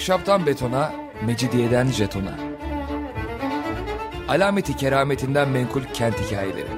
[0.00, 0.92] Ahşaptan betona,
[1.26, 2.34] mecidiyeden jetona.
[4.28, 6.68] Alameti kerametinden menkul kent hikayeleri.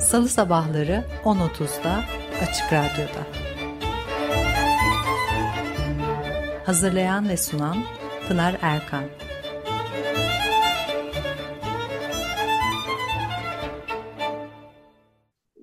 [0.00, 2.04] Salı sabahları 10.30'da
[2.42, 3.37] Açık Radyo'da.
[6.68, 7.76] Hazırlayan ve sunan
[8.28, 9.04] Pınar Erkan.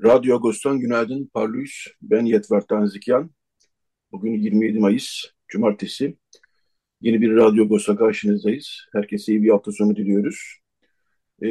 [0.03, 1.71] Radyo Agos'tan günaydın Parlıyız.
[2.01, 3.31] Ben Yetver Tanzikyan.
[4.11, 6.17] Bugün 27 Mayıs, Cumartesi.
[7.01, 8.67] Yeni bir Radyo Agos'ta karşınızdayız.
[8.93, 10.59] Herkese iyi bir hafta sonu diliyoruz.
[11.43, 11.49] Ee,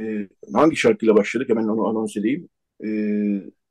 [0.00, 1.48] e, hangi şarkıyla başladık?
[1.48, 2.48] Hemen onu anons edeyim.
[2.84, 2.88] Ee,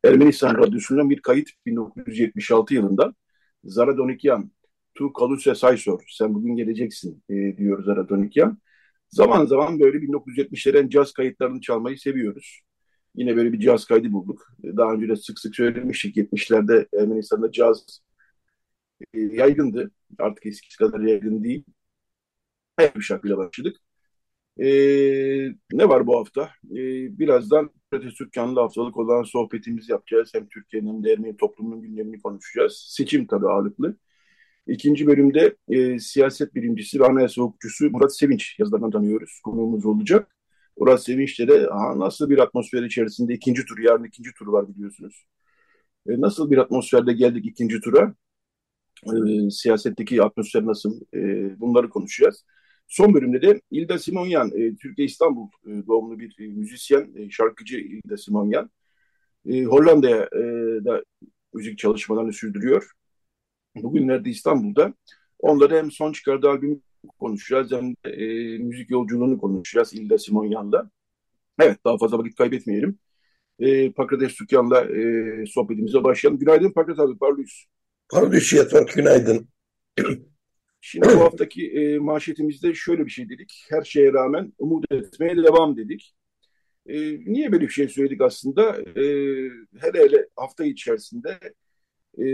[0.06, 3.14] Ermenistan Radyosu'ndan bir kayıt 1976 yılında.
[3.64, 4.52] Zara Donikyan,
[4.96, 8.58] Tu Kaluse Saysor, sen bugün geleceksin e, diyor Zara Donikyan.
[9.10, 12.62] Zaman zaman böyle 1970'lerin caz kayıtlarını çalmayı seviyoruz.
[13.16, 14.48] Yine böyle bir caz kaydı bulduk.
[14.64, 18.02] Daha önce de sık sık söylemiştik 70'lerde Ermenistan'da caz
[19.14, 19.92] e, yaygındı.
[20.20, 21.66] Artık eskisi kadar yaygın değil.
[22.78, 23.78] Her bir şarkıyla başladık.
[24.60, 24.66] E,
[25.74, 26.52] ne var bu hafta?
[26.72, 26.78] E,
[27.20, 30.32] birazdan Atatürk'anlı haftalık olan sohbetimizi yapacağız.
[30.34, 32.86] Hem Türkiye'nin hem de Ermeni toplumunun gündemini konuşacağız.
[32.90, 33.98] Seçim tabii ağırlıklı.
[34.68, 39.40] İkinci bölümde e, siyaset bilimcisi ve anayasa hukukçusu Murat Sevinç yazılarından tanıyoruz.
[39.44, 40.36] Konuğumuz olacak.
[40.78, 45.26] Murat Sevinç'te de ha, nasıl bir atmosfer içerisinde ikinci tur, yarın ikinci turu var biliyorsunuz.
[46.08, 48.16] E, nasıl bir atmosferde geldik ikinci tura?
[49.06, 51.02] E, siyasetteki atmosfer nasıl?
[51.14, 51.20] E,
[51.60, 52.46] bunları konuşacağız.
[52.88, 57.78] Son bölümde de İlda Simonyan, e, Türkiye İstanbul e, doğumlu bir e, müzisyen, e, şarkıcı
[57.78, 58.70] İlda Simonyan.
[59.46, 60.42] E, Hollanda'ya e,
[60.86, 61.04] da
[61.54, 62.92] müzik çalışmalarını sürdürüyor.
[63.76, 64.94] Bugünlerde İstanbul'da.
[65.40, 66.80] Onları hem son çıkardığı albümü
[67.20, 70.90] konuşacağız hem de e, müzik yolculuğunu konuşacağız İlda Simonyan'la.
[71.60, 73.00] Evet daha fazla vakit kaybetmeyelim.
[73.60, 76.40] E, Pakrates Tükyan'la e, sohbetimize başlayalım.
[76.40, 77.66] Günaydın Pakrates abi, parlıyız.
[78.10, 79.48] Parlıyız Yatvar, günaydın.
[80.82, 83.66] Şimdi bu haftaki e, manşetimizde şöyle bir şey dedik.
[83.70, 86.16] Her şeye rağmen umut etmeye devam dedik.
[86.86, 86.96] E,
[87.26, 88.78] niye böyle bir şey söyledik aslında?
[88.82, 89.04] E,
[89.80, 91.40] hele hele hafta içerisinde
[92.18, 92.26] e,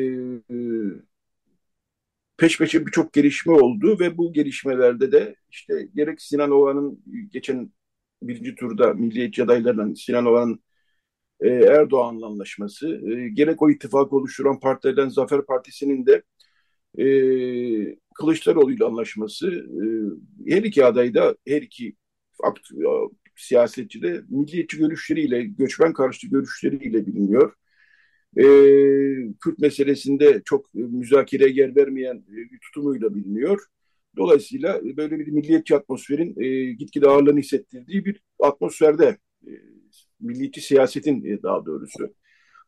[2.39, 7.71] peş peşe birçok gelişme oldu ve bu gelişmelerde de işte gerek Sinan Ova'nın geçen
[8.21, 10.63] birinci turda milliyetçi adaylarla Sinan Ova'nın
[11.41, 16.23] e, Erdoğan'la anlaşması, e, gerek o ittifakı oluşturan partilerden Zafer Partisi'nin de
[16.97, 17.05] e,
[18.15, 19.47] Kılıçdaroğlu ile anlaşması,
[20.47, 21.95] e, her iki aday da her iki
[23.35, 27.53] siyasetçi de milliyetçi görüşleriyle, göçmen karşıtı görüşleriyle biliniyor
[28.37, 28.43] e,
[29.41, 33.59] Kürt meselesinde çok müzakereye yer vermeyen bir tutumuyla biliniyor.
[34.17, 39.17] Dolayısıyla böyle bir milliyetçi atmosferin e, gitgide ağırlığını hissettirdiği bir atmosferde
[39.47, 39.51] e,
[40.19, 42.13] milliyetçi siyasetin e, daha doğrusu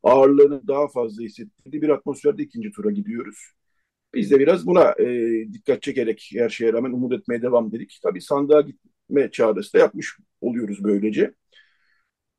[0.03, 3.37] ağırlığını daha fazla hissettirdiği bir atmosferde ikinci tura gidiyoruz.
[4.13, 5.05] Biz de biraz buna e,
[5.53, 7.99] dikkat çekerek her şeye rağmen umut etmeye devam dedik.
[8.03, 11.33] Tabii sandığa gitme çağrısı da yapmış oluyoruz böylece.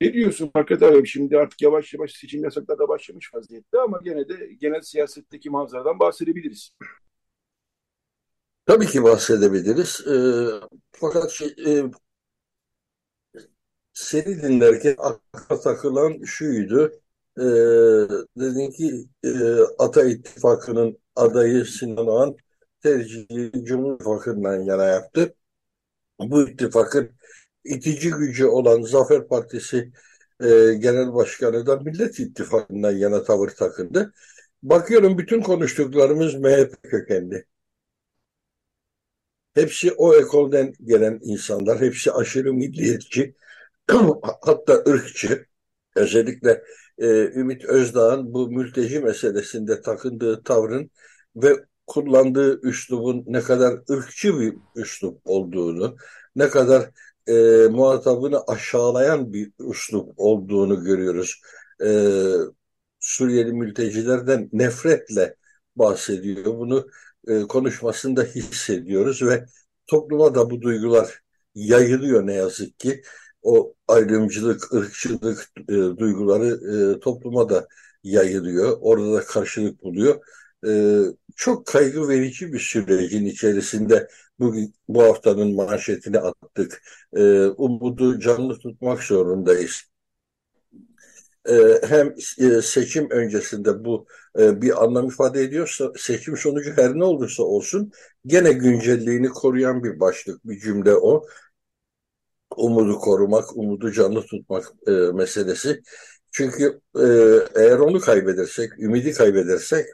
[0.02, 4.28] Ne diyorsun Fakat abi şimdi artık yavaş yavaş seçim yasakları da başlamış vaziyette ama gene
[4.28, 6.70] de genel siyasetteki manzaradan bahsedebiliriz.
[8.66, 10.06] Tabii ki bahsedebiliriz.
[10.06, 10.14] E,
[10.92, 11.84] fakat şey, e,
[13.92, 16.92] seni dinlerken akla takılan şuydu.
[17.38, 17.42] E,
[18.36, 19.30] dedin ki e,
[19.78, 22.36] Ata İttifakı'nın adayı Sinan Oğan
[22.82, 25.34] tercihi Cumhur İttifakı'ndan yana yaptı.
[26.20, 27.10] Bu ittifakın
[27.64, 29.92] itici gücü olan Zafer Partisi
[30.40, 34.12] e, Genel Başkanı da Millet İttifakı'ndan yana tavır takındı.
[34.62, 37.46] Bakıyorum bütün konuştuklarımız MHP kökenli.
[39.54, 43.34] Hepsi o ekolden gelen insanlar, hepsi aşırı milliyetçi,
[44.42, 45.46] hatta ırkçı.
[45.96, 46.62] Özellikle
[46.98, 50.90] e, Ümit Özdağ'ın bu mülteci meselesinde takındığı tavrın
[51.36, 55.96] ve kullandığı üslubun ne kadar ırkçı bir üslup olduğunu,
[56.36, 56.90] ne kadar
[57.26, 57.32] e,
[57.70, 61.40] muhatabını aşağılayan bir üslup olduğunu görüyoruz.
[61.84, 61.86] E,
[63.00, 65.36] Suriyeli mültecilerden nefretle
[65.76, 66.44] bahsediyor.
[66.58, 66.88] Bunu
[67.28, 69.46] e, konuşmasında hissediyoruz ve
[69.86, 71.22] topluma da bu duygular
[71.54, 73.02] yayılıyor ne yazık ki.
[73.42, 76.46] O ayrımcılık, ırkçılık e, duyguları
[76.96, 77.68] e, topluma da
[78.04, 78.78] yayılıyor.
[78.80, 80.20] Orada da karşılık buluyor.
[80.66, 80.70] E,
[81.36, 84.08] çok kaygı verici bir sürecin içerisinde
[84.38, 86.82] bugün bu haftanın manşetini attık.
[87.16, 89.82] E, umudu canlı tutmak zorundayız.
[91.48, 94.06] e, hem e, seçim öncesinde bu
[94.38, 97.92] e, bir anlam ifade ediyorsa seçim sonucu her ne olursa olsun
[98.26, 101.26] gene güncelliğini koruyan bir başlık, bir cümle o.
[102.56, 105.82] Umudu korumak, umudu canlı tutmak e, meselesi.
[106.30, 107.02] Çünkü e,
[107.56, 109.86] eğer onu kaybedersek, ümidi kaybedersek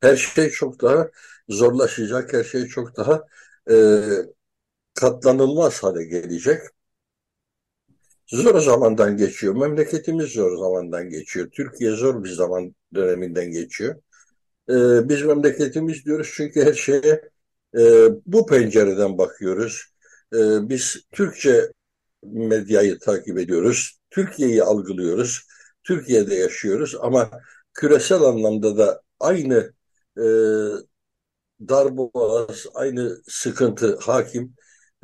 [0.00, 1.08] her şey çok daha
[1.48, 3.22] zorlaşacak, her şey çok daha
[3.70, 3.76] e,
[4.94, 6.60] katlanılmaz hale gelecek.
[8.26, 9.54] Zor zamandan geçiyor.
[9.56, 11.50] Memleketimiz zor zamandan geçiyor.
[11.50, 13.94] Türkiye zor bir zaman döneminden geçiyor.
[14.70, 17.22] Ee, biz memleketimiz diyoruz çünkü her şeye
[17.78, 19.84] e, bu pencereden bakıyoruz.
[20.34, 21.72] Ee, biz Türkçe
[22.22, 23.98] medyayı takip ediyoruz.
[24.10, 25.46] Türkiye'yi algılıyoruz.
[25.84, 27.30] Türkiye'de yaşıyoruz ama
[27.74, 29.72] küresel anlamda da aynı
[30.18, 30.22] e,
[31.68, 34.54] darboğaz, aynı sıkıntı hakim.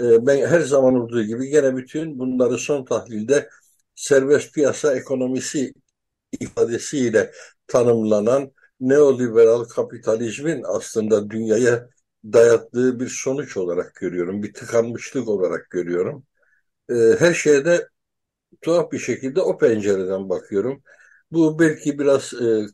[0.00, 3.48] E, ben her zaman olduğu gibi gene bütün bunları son tahlilde
[3.94, 5.74] serbest piyasa ekonomisi
[6.40, 7.32] ifadesiyle
[7.66, 11.88] tanımlanan neoliberal kapitalizmin aslında dünyaya
[12.24, 14.42] dayattığı bir sonuç olarak görüyorum.
[14.42, 16.24] Bir tıkanmışlık olarak görüyorum.
[16.90, 17.88] E, her şeyde
[18.62, 20.82] tuhaf bir şekilde o pencereden bakıyorum.
[21.32, 22.66] Bu belki biraz e,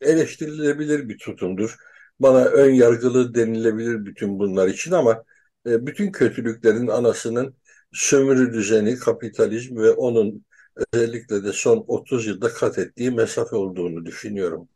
[0.00, 1.76] eleştirilebilir bir tutumdur.
[2.20, 5.24] Bana ön yargılı denilebilir bütün bunlar için ama
[5.66, 7.54] e, bütün kötülüklerin anasının
[7.92, 10.44] sömürü düzeni, kapitalizm ve onun
[10.92, 14.68] özellikle de son 30 yılda kat ettiği mesafe olduğunu düşünüyorum.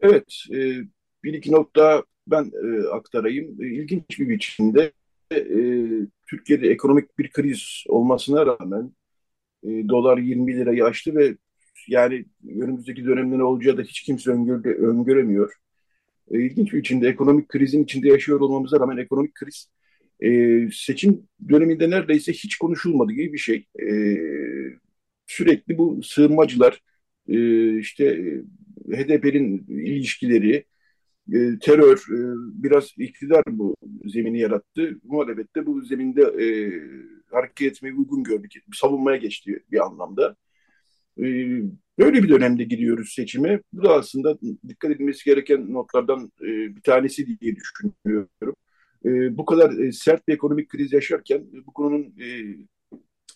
[0.00, 0.56] Evet, e,
[1.24, 3.62] bir iki nokta ben e, aktarayım.
[3.62, 4.92] E, ilginç bir biçimde
[5.32, 5.38] e,
[6.26, 8.92] Türkiye'de ekonomik bir kriz olmasına rağmen
[9.62, 11.36] e, dolar 20 lirayı aştı ve
[11.88, 12.24] yani
[12.60, 15.52] önümüzdeki dönemde ne olacağı da hiç kimse öngöre, öngöremiyor.
[16.30, 19.68] E, ilginç bir biçimde ekonomik krizin içinde yaşıyor olmamıza rağmen ekonomik kriz
[20.20, 20.30] e,
[20.72, 23.66] seçim döneminde neredeyse hiç konuşulmadı gibi bir şey.
[23.82, 24.16] E,
[25.26, 26.80] sürekli bu sığınmacılar,
[27.28, 30.64] e, işte e, HDP'nin ilişkileri,
[31.32, 32.18] e, terör, e,
[32.62, 34.98] biraz iktidar bu zemini yarattı.
[35.04, 36.46] Muhalefet de bu zeminde e,
[37.30, 38.52] hareket etmeyi uygun gördük.
[38.74, 40.36] Savunmaya geçti bir anlamda.
[41.18, 41.24] E,
[41.98, 43.60] böyle bir dönemde giriyoruz seçime.
[43.72, 44.38] Bu da aslında
[44.68, 46.46] dikkat edilmesi gereken notlardan e,
[46.76, 48.56] bir tanesi diye düşünüyorum.
[49.04, 52.56] E, bu kadar e, sert bir ekonomik kriz yaşarken bu konunun e,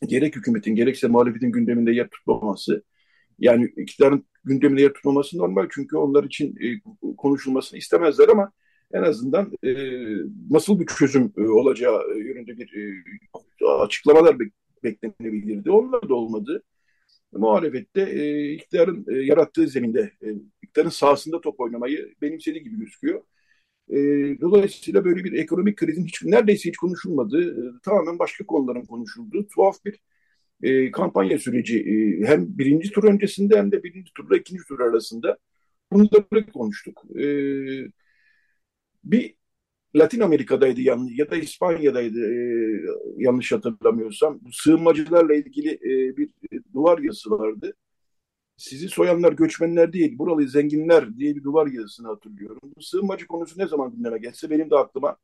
[0.07, 2.83] gerek hükümetin gerekse muhalefetin gündeminde yer tutmaması
[3.39, 6.59] yani iktidarın gündeminde yer tutmaması normal çünkü onlar için
[7.17, 8.53] konuşulmasını istemezler ama
[8.93, 9.73] en azından e,
[10.51, 14.45] nasıl bir çözüm e, olacağı yönünde bir e, açıklamalar be
[14.85, 15.71] beklenebilirdi.
[15.71, 16.63] Onlar da olmadı.
[17.33, 20.27] Muhalefette e, iktidarın e, yarattığı zeminde, e,
[20.63, 23.23] iktidarın sahasında top oynamayı benimsediği gibi gözüküyor.
[23.91, 23.97] E,
[24.41, 29.85] dolayısıyla böyle bir ekonomik krizin hiç neredeyse hiç konuşulmadığı, e, tamamen başka konuların konuşulduğu tuhaf
[29.85, 30.01] bir
[30.63, 35.39] e, kampanya süreci e, hem birinci tur öncesinde hem de birinci turla ikinci tur arasında
[35.93, 37.05] bunları konuştuk.
[37.21, 37.25] E,
[39.05, 39.38] bir
[39.97, 42.37] Latin Amerika'daydı yan, ya da İspanya'daydı e,
[43.17, 44.41] yanlış hatırlamıyorsam.
[44.53, 47.75] Sığınmacılarla ilgili e, bir e, duvar yazısı vardı.
[48.57, 52.61] Sizi soyanlar göçmenler değil, buralı zenginler diye bir duvar yazısını hatırlıyorum.
[52.77, 55.17] Bu sığınmacı konusu ne zaman gündeme geçse benim de aklıma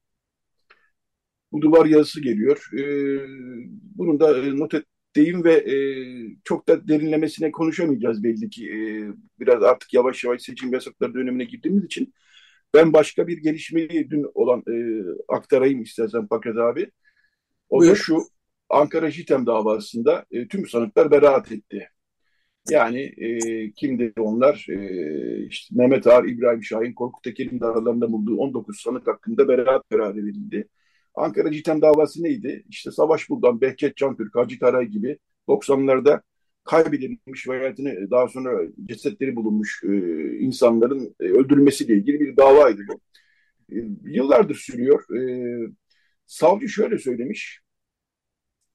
[1.52, 2.68] bu duvar yazısı geliyor.
[2.78, 2.82] E,
[3.94, 5.76] bunun da e, not ettiğim ve e,
[6.44, 8.70] çok da derinlemesine konuşamayacağız belli ki.
[8.70, 8.78] E,
[9.40, 12.14] biraz artık yavaş yavaş seçim yasakları dönemine girdiğimiz için.
[12.74, 14.76] Ben başka bir gelişmeyi dün olan e,
[15.28, 16.90] aktarayım istersen Pakrat abi.
[17.68, 17.90] O Buyur.
[17.90, 18.18] da şu,
[18.68, 21.88] Ankara JITEM davasında e, tüm sanıklar beraat etti.
[22.70, 24.66] Yani e, kimdir onlar?
[24.68, 29.88] E, işte Mehmet Ağar, İbrahim Şahin, Korkut Teker'in de aralarında bulduğu 19 sanık hakkında beraat
[29.90, 30.68] kararı verildi.
[31.14, 32.64] Ankara Citem davası neydi?
[32.68, 36.22] İşte Savaş Buldan, Behçet Cantürk, Hacı Taray gibi 90'larda
[36.64, 39.88] kaybedilmiş ve hayatını daha sonra cesetleri bulunmuş e,
[40.38, 43.00] insanların e, öldürülmesiyle ilgili bir davaydı bu.
[43.72, 45.18] E, yıllardır sürüyor.
[45.18, 45.22] E,
[46.26, 47.60] savcı şöyle söylemiş,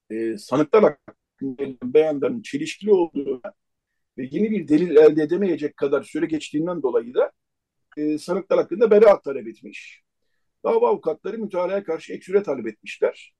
[0.09, 3.41] e, sanıklar hakkında beyanların çelişkili olduğu
[4.17, 7.31] ve yeni bir delil elde edemeyecek kadar süre geçtiğinden dolayı da
[7.97, 10.03] e, sanıklar hakkında beraat talep etmiş.
[10.63, 13.33] Dava avukatları mütalaya karşı ek süre talep etmişler.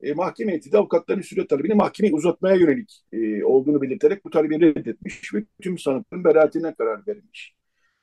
[0.00, 5.34] E, mahkeme heyeti avukatların süre talebini mahkemeyi uzatmaya yönelik e, olduğunu belirterek bu talebi reddetmiş
[5.34, 7.54] ve tüm sanıkların beraatine karar verilmiş.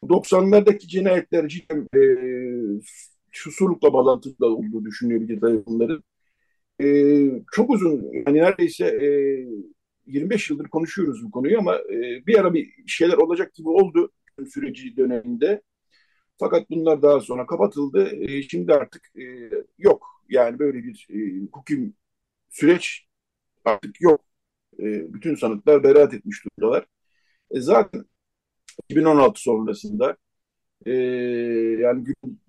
[0.10, 2.02] 90'lardaki cinayetler cidden e,
[3.32, 6.04] susurlukla bağlantılı olduğu düşünülebilir bunların.
[6.84, 6.86] E,
[7.52, 9.08] çok uzun, yani neredeyse e,
[10.08, 14.12] 25 yıldır konuşuyoruz bu konuyu ama e, bir ara bir şeyler olacak gibi oldu
[14.50, 15.62] süreci döneminde.
[16.40, 18.10] Fakat bunlar daha sonra kapatıldı.
[18.16, 19.24] E, şimdi artık e,
[19.80, 20.11] yok.
[20.32, 21.94] Yani böyle bir e, hukum
[22.50, 23.08] süreç
[23.66, 24.22] artık yok.
[24.80, 26.86] E, bütün sanıklar beraat etmiş durumdalar.
[27.52, 28.06] E, zaten
[28.90, 30.18] 2016 sonrasında
[30.86, 30.92] e,
[31.82, 32.06] yani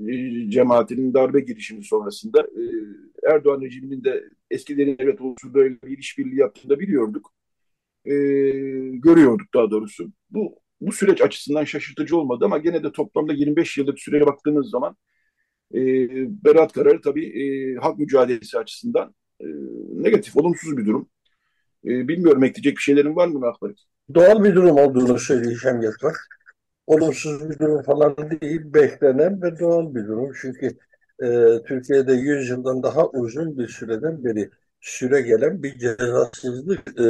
[0.09, 2.63] e, cemaatinin darbe girişimi sonrasında e,
[3.33, 7.33] Erdoğan rejiminin de eskilerin evet olsun böyle bir işbirliği yaptığını da biliyorduk.
[8.05, 8.13] E,
[8.93, 10.13] görüyorduk daha doğrusu.
[10.31, 14.97] Bu bu süreç açısından şaşırtıcı olmadı ama gene de toplamda 25 yıllık süreye baktığınız zaman
[15.75, 15.81] e,
[16.45, 19.47] beraat kararı tabii e, hak mücadelesi açısından e,
[19.91, 21.09] negatif, olumsuz bir durum.
[21.85, 23.79] E, bilmiyorum ekleyecek bir şeylerin var mı Akbarit?
[24.15, 26.15] Doğal bir durum olduğunu söyleyeceğim Yetvar.
[26.87, 30.33] Olumsuz bir durum falan değil, beklenen ve doğal bir durum.
[30.41, 30.67] Çünkü
[31.23, 34.51] e, Türkiye'de 100 yıldan daha uzun bir süreden beri
[34.81, 37.07] süre gelen bir cezasızlık e,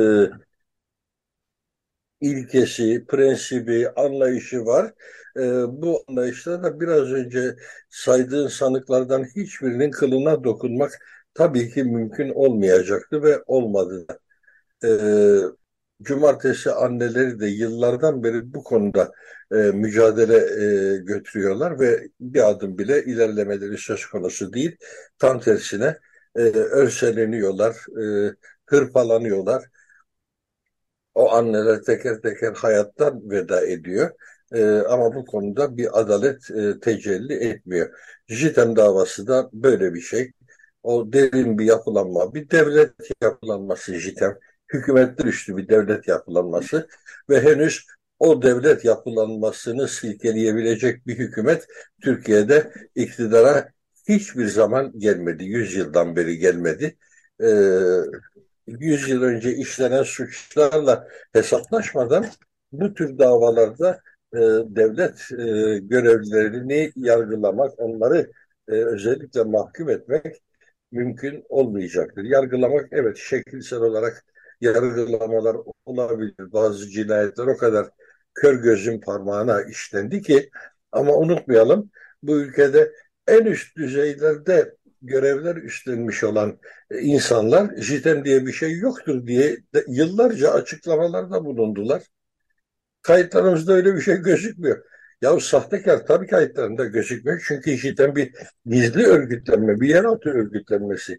[2.22, 4.92] ilkesi, prensibi, anlayışı var.
[5.36, 5.42] E,
[5.82, 7.56] bu anlayışta da biraz önce
[7.90, 10.98] saydığın sanıklardan hiçbirinin kılına dokunmak
[11.34, 14.18] tabii ki mümkün olmayacaktı ve olmadı da.
[14.84, 14.90] E,
[16.02, 19.12] cumartesi anneleri de yıllardan beri bu konuda
[19.52, 24.76] e, mücadele e, götürüyorlar ve bir adım bile ilerlemeleri söz konusu değil.
[25.18, 25.98] Tam tersine
[26.36, 28.34] e, örseleniyorlar, e,
[28.66, 29.64] hırpalanıyorlar
[31.14, 34.10] o anneler teker teker hayattan veda ediyor.
[34.54, 37.90] E, ama bu konuda bir adalet e, tecelli etmiyor.
[38.28, 40.32] JITEM davası da böyle bir şey.
[40.82, 42.92] O derin bir yapılanma, bir devlet
[43.22, 44.38] yapılanması JITEM.
[44.72, 46.88] Hükümetler üstü bir devlet yapılanması
[47.30, 47.86] ve henüz
[48.18, 51.66] o devlet yapılanmasını silkeleyebilecek bir hükümet
[52.02, 53.68] Türkiye'de iktidara
[54.08, 55.44] hiçbir zaman gelmedi.
[55.44, 56.96] Yüz yıldan beri gelmedi.
[57.42, 57.46] Ee,
[58.66, 62.26] 100 yıl önce işlenen suçlarla hesaplaşmadan
[62.72, 64.00] bu tür davalarda
[64.34, 64.38] e,
[64.76, 68.30] devlet e, görevlilerini yargılamak, onları
[68.68, 70.42] e, özellikle mahkum etmek
[70.92, 72.24] mümkün olmayacaktır.
[72.24, 74.24] Yargılamak evet şekilsel olarak
[74.60, 76.52] yargılamalar olabilir.
[76.52, 77.88] Bazı cinayetler o kadar
[78.34, 80.50] kör gözün parmağına işlendi ki
[80.92, 81.90] ama unutmayalım
[82.22, 82.92] bu ülkede
[83.28, 86.58] en üst düzeylerde görevler üstlenmiş olan
[86.90, 92.02] e, insanlar JITEM diye bir şey yoktur diye de yıllarca açıklamalarda bulundular.
[93.02, 94.84] Kayıtlarımızda öyle bir şey gözükmüyor.
[95.22, 97.44] Ya sahtekar tabii kayıtlarında gözükmüyor.
[97.48, 98.32] Çünkü JITEM bir
[98.66, 101.18] gizli örgütlenme, bir yeraltı örgütlenmesi.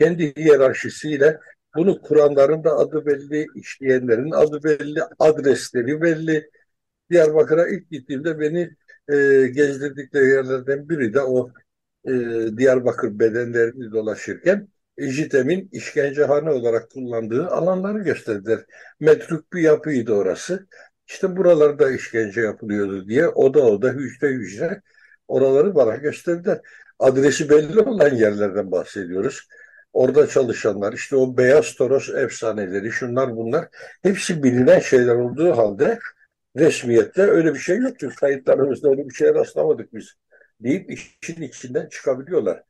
[0.00, 1.40] Kendi hiyerarşisiyle
[1.76, 6.50] bunu kuranların da adı belli, işleyenlerin adı belli, adresleri belli.
[7.10, 8.76] Diyarbakır'a ilk gittiğimde beni
[9.08, 11.50] e, gezdirdikleri yerlerden biri de o
[12.04, 12.12] e,
[12.56, 18.60] Diyarbakır bedenlerini dolaşırken JITEM'in işkencehane olarak kullandığı alanları gösterdiler.
[19.00, 20.66] Metruk bir yapıydı orası.
[21.06, 24.82] İşte buralarda işkence yapılıyordu diye oda oda hücre hücre
[25.28, 26.60] oraları bana gösterdiler.
[26.98, 29.48] Adresi belli olan yerlerden bahsediyoruz.
[29.92, 33.68] Orada çalışanlar, işte o beyaz toros efsaneleri, şunlar bunlar
[34.02, 35.98] hepsi bilinen şeyler olduğu halde
[36.56, 38.10] resmiyette öyle bir şey yoktu.
[38.20, 40.14] Kayıtlarımızda öyle bir şeye rastlamadık biz
[40.60, 42.64] deyip işin içinden çıkabiliyorlar.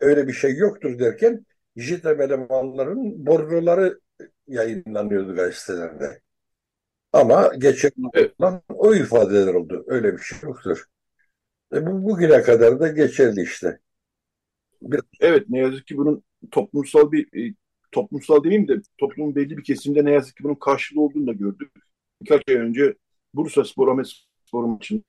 [0.00, 1.46] Öyle bir şey yoktur derken
[1.76, 4.00] JITEM elemanların borroları
[4.48, 6.20] yayınlanıyordu gazetelerde.
[7.12, 8.34] Ama geçen evet.
[8.68, 9.84] o ifadeler oldu.
[9.86, 10.84] Öyle bir şey yoktur.
[11.74, 13.78] E bu bugüne kadar da geçerli işte.
[14.82, 15.00] Bir...
[15.20, 17.54] Evet ne yazık ki bunun toplumsal bir e,
[17.92, 21.72] toplumsal demeyeyim de toplumun belli bir kesimde ne yazık ki bunun karşılığı olduğunu da gördük.
[22.22, 22.94] Birkaç ay önce
[23.34, 24.06] Bursa Spor Ahmet
[24.46, 25.02] Spor maçında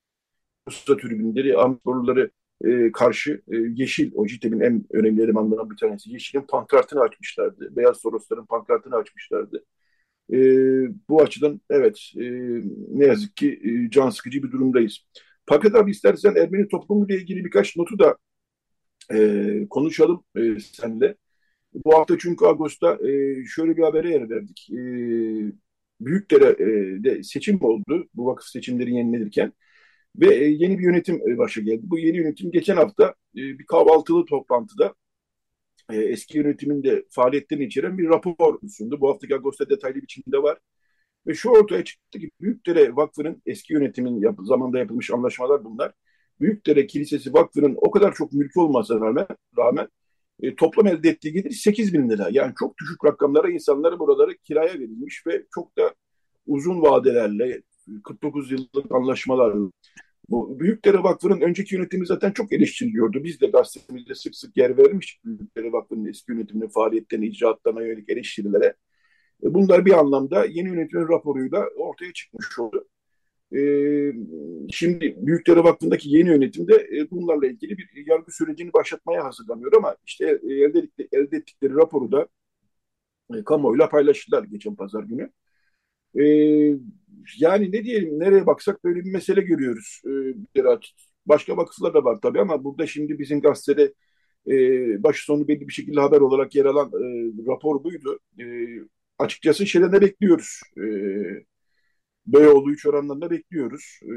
[0.66, 2.30] Bursa tribünleri Amsporluları
[2.64, 6.12] e, karşı e, Yeşil, o JITEM'in en önemli elemanlarından bir tanesi.
[6.12, 7.76] Yeşil'in pankartını açmışlardı.
[7.76, 9.64] Beyaz Torosların pankartını açmışlardı.
[10.32, 10.38] E,
[11.08, 12.22] bu açıdan evet e,
[12.88, 14.98] ne yazık ki e, can sıkıcı bir durumdayız.
[15.46, 18.16] Fakat abi istersen Ermeni toplumuyla ilgili birkaç notu da
[19.12, 21.16] e, konuşalım e, seninle.
[21.84, 24.70] Bu hafta çünkü Ağustos'ta e, şöyle bir habere yer verdik.
[24.70, 24.78] E,
[26.00, 28.08] Büyükdere'de seçim oldu.
[28.14, 29.52] Bu vakıf seçimleri yenilenirken.
[30.16, 31.82] Ve e, yeni bir yönetim e, başa geldi.
[31.84, 34.94] Bu yeni yönetim geçen hafta e, bir kahvaltılı toplantıda
[35.92, 39.00] eski yönetimin de faaliyetlerini içeren bir rapor sundu.
[39.00, 40.58] Bu haftaki Ağustos'ta detaylı biçimde var.
[41.26, 45.92] Ve şu ortaya çıktı ki Büyükdere Vakfı'nın eski yönetimin yap zamanında yapılmış anlaşmalar bunlar.
[46.40, 49.26] Büyükdere Kilisesi Vakfı'nın o kadar çok mülkü olmasına rağmen,
[49.58, 49.88] rağmen
[50.42, 52.28] e, toplam elde ettiği gelir 8 bin lira.
[52.30, 55.94] Yani çok düşük rakamlara insanlara buraları kiraya verilmiş ve çok da
[56.46, 57.62] uzun vadelerle
[58.04, 59.70] 49 yıllık anlaşmalarla
[60.28, 63.24] bu Büyükdere Vakfı'nın önceki yönetimi zaten çok eleştiriliyordu.
[63.24, 68.74] Biz de gazetemizde sık sık yer vermiş Büyükdere Vakfı'nın eski yönetiminin faaliyetlerine, icraatlarına yönelik eleştirilere.
[69.44, 72.88] E, bunlar bir anlamda yeni yönetimin raporuyla ortaya çıkmış oldu.
[73.56, 74.12] Ee,
[74.70, 80.24] şimdi Büyükdere Vakfı'ndaki yeni yönetimde e, bunlarla ilgili bir yargı sürecini başlatmaya hazırlanıyor ama işte
[80.42, 82.28] elde, elde ettikleri raporu da
[83.34, 85.30] e, kamuoyuyla paylaştılar geçen pazar günü.
[86.18, 86.24] E,
[87.38, 90.02] yani ne diyelim nereye baksak böyle bir mesele görüyoruz.
[90.06, 90.62] E,
[91.26, 93.94] başka vakıflar da var tabii ama burada şimdi bizim gazetede
[94.50, 97.06] e, başı sonu belli bir şekilde haber olarak yer alan e,
[97.52, 98.20] rapor buydu.
[98.40, 98.44] E,
[99.18, 100.60] açıkçası şeyden de bekliyoruz.
[100.78, 100.82] E,
[102.26, 104.00] Beyoğlu 3 oranlarında bekliyoruz.
[104.02, 104.14] E,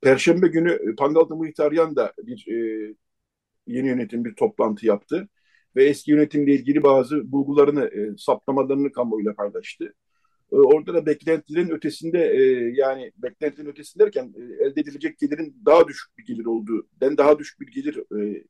[0.00, 2.94] Perşembe günü Pangaltı Muhtaryan da bir e,
[3.66, 5.28] yeni yönetim bir toplantı yaptı
[5.76, 9.94] ve eski yönetimle ilgili bazı bulgularını, e, saptamalarını kamuoyuyla paylaştı.
[10.52, 12.42] E, orada da beklentilerin ötesinde e,
[12.74, 17.38] yani beklentilerin ötesinde derken e, elde edilecek gelirin daha düşük bir gelir olduğu, den daha
[17.38, 18.44] düşük bir gelir e,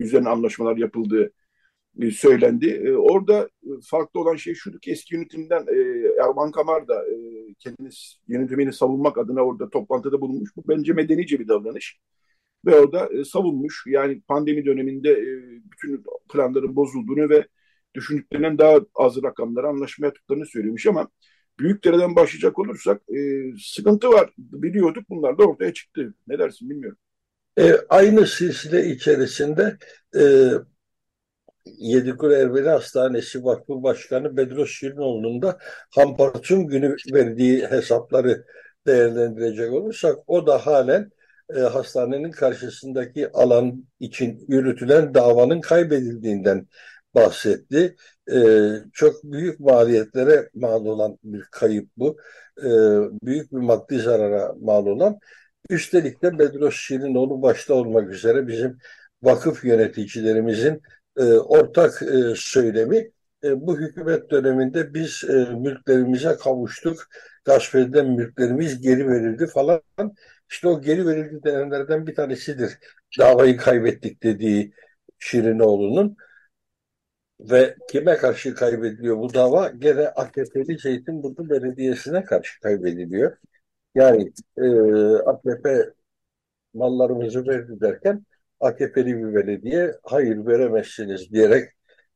[0.00, 1.32] üzerine anlaşmalar yapıldığı
[1.98, 2.66] e, söylendi.
[2.70, 5.66] E, orada e, farklı olan şey şudur ki eski yönetimden
[6.24, 7.04] Erman Kamar da
[7.58, 7.90] kendini
[8.28, 10.50] yönetimini savunmak adına orada toplantıda bulunmuş.
[10.56, 11.98] Bu bence medenice bir davranış.
[12.66, 15.16] Ve orada savunmuş yani pandemi döneminde
[15.72, 17.46] bütün planların bozulduğunu ve
[17.94, 21.08] düşündüklerinden daha az rakamlara anlaşma yaptıklarını söylemiş ama
[21.58, 23.02] Büyükdere'den başlayacak olursak
[23.62, 24.30] sıkıntı var.
[24.38, 26.14] Biliyorduk bunlar da ortaya çıktı.
[26.26, 26.98] Ne dersin bilmiyorum.
[27.58, 29.78] E, aynı silsile içerisinde
[30.16, 30.50] e,
[31.66, 35.58] Yedikule Ermeni Hastanesi Vakfı Başkanı Bedros Şirinoğlu'nun da
[35.90, 38.44] Hampartun günü verdiği hesapları
[38.86, 41.10] değerlendirecek olursak o da halen
[41.56, 46.66] e, hastanenin karşısındaki alan için yürütülen davanın kaybedildiğinden
[47.14, 47.96] bahsetti.
[48.32, 48.38] E,
[48.92, 52.16] çok büyük maliyetlere mal olan bir kayıp bu.
[52.58, 52.68] E,
[53.22, 55.18] büyük bir maddi zarara mal olan
[55.70, 58.78] Üstelik de Bedros Şirinoğlu başta olmak üzere bizim
[59.22, 60.82] vakıf yöneticilerimizin
[61.16, 63.10] e, ortak e, söylemi
[63.44, 67.08] e, bu hükümet döneminde biz e, mülklerimize kavuştuk,
[67.44, 69.82] gasp edilen mülklerimiz geri verildi falan.
[70.50, 72.78] İşte o geri verildi denenlerden bir tanesidir.
[73.18, 74.72] Davayı kaybettik dediği
[75.18, 76.16] Şirinoğlu'nun
[77.40, 79.68] ve kime karşı kaybediliyor bu dava?
[79.68, 83.36] Gene AKP'li Zeytinburnu Belediyesi'ne karşı kaybediliyor.
[83.94, 84.68] Yani e,
[85.14, 85.92] AKP
[86.74, 88.26] mallarımızı verdi derken
[88.60, 91.70] AKP'li bir belediye hayır veremezsiniz diyerek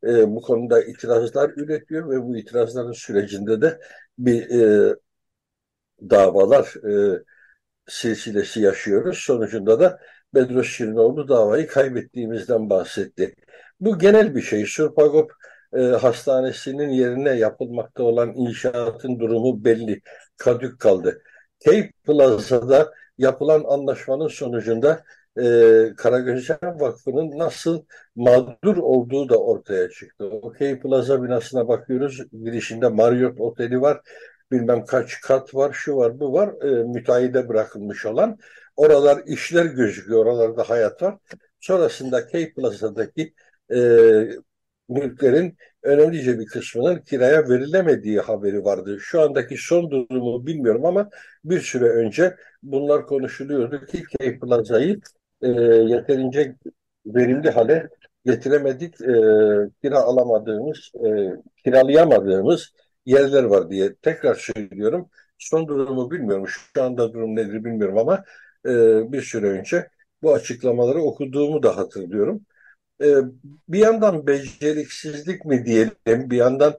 [0.05, 3.81] e, bu konuda itirazlar üretiyor ve bu itirazların sürecinde de
[4.19, 4.95] bir e,
[6.11, 7.23] davalar e,
[7.87, 9.19] silsilesi yaşıyoruz.
[9.19, 10.01] Sonucunda da
[10.35, 13.35] Bedros Şirinoğlu davayı kaybettiğimizden bahsetti.
[13.81, 14.67] Bu genel bir şey.
[14.67, 15.33] Surpagop
[15.77, 20.01] e, Hastanesi'nin yerine yapılmakta olan inşaatın durumu belli.
[20.37, 21.23] Kadük kaldı.
[21.65, 25.05] Cape Plaza'da yapılan anlaşmanın sonucunda
[25.39, 25.43] e,
[25.97, 27.85] Karagözcan Vakfı'nın nasıl
[28.17, 30.25] mağdur olduğu da ortaya çıktı.
[30.25, 32.23] O Cape Plaza binasına bakıyoruz.
[32.33, 34.01] Girişinde Marriott Oteli var.
[34.53, 36.63] Bilmem kaç kat var, şu var, bu var.
[36.63, 38.39] E, müteahhide bırakılmış olan.
[38.77, 41.17] Oralar işler gözüküyor, oralarda hayat var.
[41.61, 43.35] Sonrasında Cape Plaza'daki
[43.71, 43.77] e,
[44.89, 48.99] mülklerin önemlice bir kısmının kiraya verilemediği haberi vardı.
[49.01, 51.11] Şu andaki son durumu bilmiyorum ama
[51.45, 55.01] bir süre önce bunlar konuşuluyordu ki Cape Plaza'yı
[55.43, 55.49] e,
[55.89, 56.57] yeterince
[57.07, 57.89] verimli hale
[58.25, 59.07] getiremedik, e,
[59.83, 61.09] kira alamadığımız, e,
[61.65, 62.73] kiralayamadığımız
[63.07, 65.11] yerler var diye tekrar söylüyorum.
[65.39, 66.47] Son durumu bilmiyorum.
[66.49, 68.25] Şu anda durum nedir bilmiyorum ama
[68.67, 68.71] e,
[69.13, 69.89] bir süre önce
[70.23, 72.47] bu açıklamaları okuduğumu da hatırlıyorum
[73.03, 73.07] e,
[73.69, 76.79] bir yandan beceriksizlik mi diyelim, bir yandan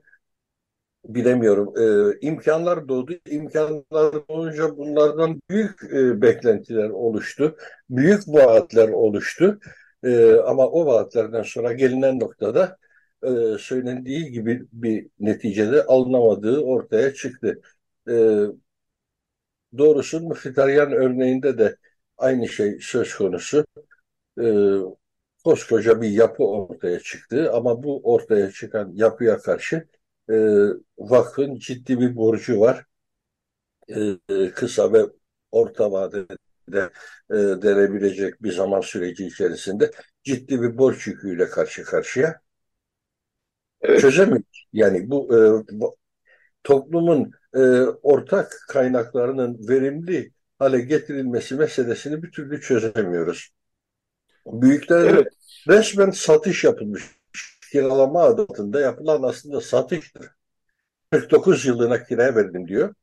[1.04, 1.74] bilemiyorum.
[2.12, 3.12] E, imkanlar doğdu.
[3.30, 7.56] İmkanlar doğunca bunlardan büyük e, beklentiler oluştu.
[7.90, 9.60] Büyük vaatler oluştu.
[10.04, 12.76] E, ama o vaatlerden sonra gelinen noktada
[13.22, 17.60] e, söylendiği gibi bir neticede alınamadığı ortaya çıktı.
[18.08, 18.14] E,
[19.78, 21.76] doğrusu Mıhtaryan örneğinde de
[22.18, 23.66] aynı şey söz konusu.
[24.40, 24.44] E,
[25.46, 29.88] koskoca bir yapı ortaya çıktı ama bu ortaya çıkan yapıya karşı
[30.30, 30.34] e,
[30.98, 32.84] vakfın ciddi bir borcu var.
[33.88, 35.02] E, kısa ve
[35.52, 36.90] orta vadede
[37.30, 39.90] e, denebilecek bir zaman süreci içerisinde
[40.24, 42.40] ciddi bir borç yüküyle karşı karşıya.
[43.80, 44.00] Evet.
[44.00, 44.42] Çözemiyor.
[44.72, 45.38] Yani bu, e,
[45.80, 45.96] bu
[46.64, 47.60] toplumun e,
[48.02, 53.50] ortak kaynaklarının verimli hale getirilmesi meselesini bir türlü çözemiyoruz.
[54.46, 55.26] Büyükler evet.
[55.68, 57.02] resmen satış yapılmış.
[57.72, 60.30] Kiralama adı altında yapılan aslında satıştır.
[61.10, 62.94] 49 yılına kiraya verdim diyor.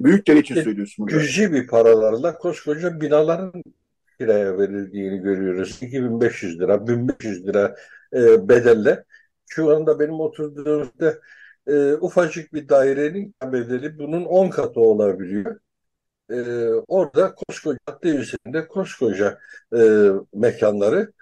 [0.00, 1.06] Büyükler için e, söylüyorsun.
[1.06, 3.62] Cüzi bir paralarla koskoca binaların
[4.18, 5.78] kiraya verildiğini görüyoruz.
[5.82, 7.76] 2500 lira, 1500 lira
[8.12, 9.04] e, bedelle.
[9.48, 11.18] Şu anda benim oturduğumda
[11.66, 15.60] e, ufacık bir dairenin bedeli bunun 10 katı olabiliyor
[16.30, 19.38] e, orada koskoca cadde üzerinde koskoca
[19.76, 21.12] e, mekanları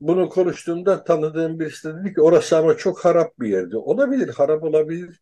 [0.00, 3.76] bunu konuştuğumda tanıdığım birisi de dedi ki orası ama çok harap bir yerdi.
[3.76, 5.20] Olabilir, harap olabilir.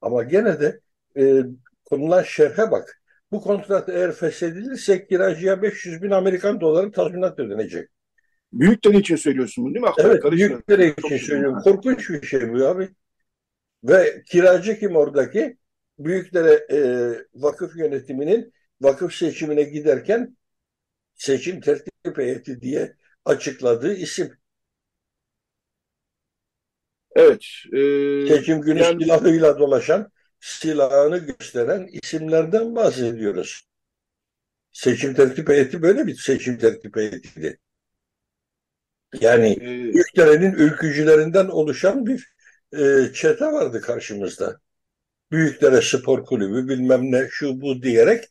[0.00, 0.80] Ama gene de
[1.18, 1.42] e,
[1.84, 3.00] konulan şerhe bak.
[3.32, 7.88] Bu kontrat eğer feshedilirse kiracıya 500 bin Amerikan doları tazminat ödenecek.
[8.52, 9.90] Büyükler için söylüyorsun bunu değil mi?
[9.98, 11.60] Evet, büyükler için söylüyorum.
[11.64, 12.88] Korkunç bir şey bu abi.
[13.84, 15.56] Ve kiracı kim oradaki?
[15.98, 16.78] Büyüklere e,
[17.34, 20.36] vakıf yönetiminin vakıf seçimine giderken
[21.14, 24.38] seçim tertip heyeti diye açıkladığı isim.
[27.16, 27.44] Evet.
[27.72, 27.78] E,
[28.28, 29.02] seçim günü yani...
[29.02, 33.62] silahıyla dolaşan, silahını gösteren isimlerden bahsediyoruz.
[34.72, 37.58] Seçim tertip heyeti böyle bir seçim tertip heyetiydi.
[39.20, 42.34] Yani ee, Büyükdere'nin ülkücülerinden oluşan bir
[42.72, 44.60] e, çete vardı karşımızda.
[45.30, 48.24] Büyükdere Spor Kulübü bilmem ne şu bu diyerek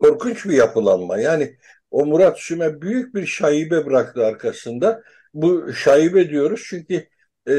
[0.00, 1.18] korkunç bir yapılanma.
[1.18, 1.56] Yani
[1.90, 5.02] o Murat Süme büyük bir şaibe bıraktı arkasında.
[5.34, 7.08] Bu şaibe diyoruz çünkü
[7.48, 7.54] e,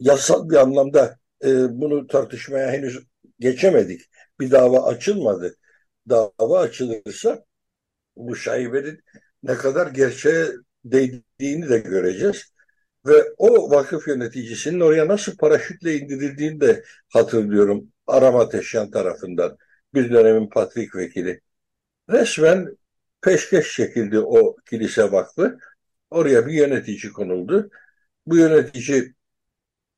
[0.00, 1.48] yasal bir anlamda e,
[1.80, 2.98] bunu tartışmaya henüz
[3.40, 4.00] geçemedik.
[4.40, 5.56] Bir dava açılmadı.
[6.08, 7.44] Dava açılırsa
[8.16, 9.00] bu şaibenin
[9.42, 10.46] ne kadar gerçeğe
[10.84, 12.44] değdiğini de göreceğiz.
[13.06, 19.58] Ve o vakıf yöneticisinin oraya nasıl paraşütle indirildiğini de hatırlıyorum Arama Teşyan tarafından.
[19.94, 21.40] Bir dönemin Patrik vekili.
[22.10, 22.76] Resmen
[23.20, 25.58] peşkeş çekildi o kilise vakfı.
[26.10, 27.70] Oraya bir yönetici konuldu.
[28.26, 29.14] Bu yönetici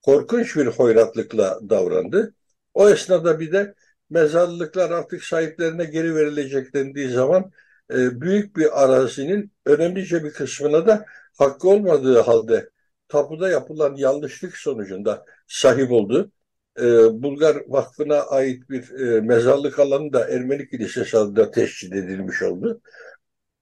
[0.02, 2.34] korkunç bir hoyratlıkla davrandı.
[2.74, 3.74] O esnada bir de
[4.10, 7.50] mezarlıklar artık sahiplerine geri verilecek dendiği zaman
[7.92, 11.06] e, büyük bir arazinin önemlice bir kısmına da
[11.38, 12.70] hakkı olmadığı halde
[13.08, 16.32] tapuda yapılan yanlışlık sonucunda sahip oldu.
[16.80, 16.84] E,
[17.22, 22.80] Bulgar Vakfı'na ait bir e, mezarlık alanı da Ermeni Kilisesi adına teşkil edilmiş oldu.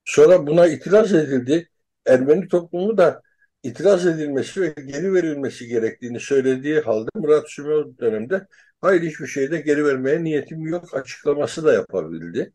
[0.05, 1.69] Sonra buna itiraz edildi.
[2.05, 3.21] Ermeni toplumu da
[3.63, 8.47] itiraz edilmesi ve geri verilmesi gerektiğini söylediği halde Murat Sümeyye dönemde
[8.81, 12.53] hayır hiçbir şeyde geri vermeye niyetim yok açıklaması da yapabildi.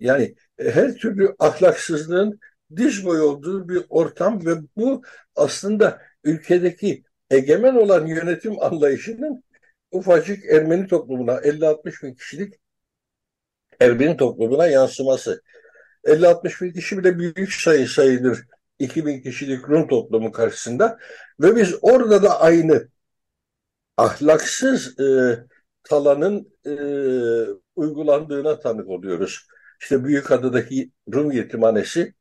[0.00, 2.40] Yani e, her türlü ahlaksızlığın
[2.76, 5.02] diz boyu olduğu bir ortam ve bu
[5.36, 9.44] aslında ülkedeki egemen olan yönetim anlayışının
[9.90, 12.54] ufacık Ermeni toplumuna 50-60 bin kişilik
[13.80, 15.42] Ermeni toplumuna yansıması.
[16.04, 18.46] 50-60 bin kişi bile büyük sayı sayılır
[18.78, 20.98] 2000 kişilik Rum toplumu karşısında
[21.40, 22.88] ve biz orada da aynı
[23.96, 25.38] ahlaksız e,
[25.82, 26.72] talanın e,
[27.76, 29.46] uygulandığına tanık oluyoruz.
[29.80, 32.14] İşte Büyükada'daki Rum yetimhanesi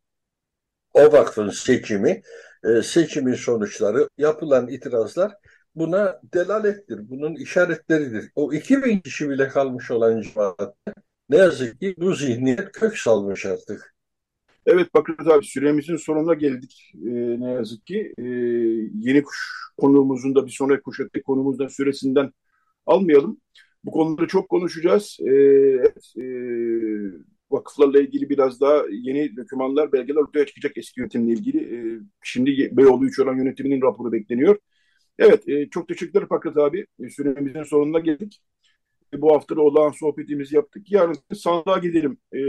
[0.93, 2.21] o vakfın seçimi,
[2.63, 5.31] e, seçimin sonuçları, yapılan itirazlar
[5.75, 7.09] buna delalettir.
[7.09, 8.31] Bunun işaretleridir.
[8.35, 10.93] O 2000 kişi bile kalmış olan cemaatte
[11.29, 13.95] ne yazık ki bu zihniyet kök salmış artık.
[14.65, 18.13] Evet Bakır abi süremizin sonuna geldik ee, ne yazık ki.
[18.17, 18.23] Ee,
[18.93, 19.37] yeni kuş
[19.77, 22.31] konuğumuzun da bir sonraki kuşaktaki konuğumuzun süresinden
[22.85, 23.41] almayalım.
[23.83, 25.17] Bu konuları çok konuşacağız.
[25.21, 26.23] Ee, evet, e,
[27.51, 31.57] vakıflarla ilgili biraz daha yeni dokümanlar, belgeler ortaya çıkacak eski yönetimle ilgili.
[31.75, 34.57] E, şimdi Beyoğlu 3 olan yönetiminin raporu bekleniyor.
[35.19, 36.85] Evet, e, çok teşekkürler Fakat abi.
[37.03, 38.41] E, süremizin sonuna geldik.
[39.13, 40.91] E, bu hafta da olağan sohbetimizi yaptık.
[40.91, 42.41] Yarın sandığa gidelim e,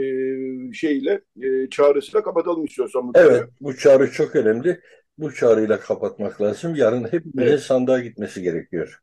[0.72, 3.12] şeyle, e, çağrısıyla kapatalım istiyorsan.
[3.14, 4.80] Evet, bu çağrı çok önemli.
[5.18, 6.74] Bu çağrıyla kapatmak lazım.
[6.74, 7.60] Yarın hepimizin evet.
[7.60, 9.00] sandığa gitmesi gerekiyor.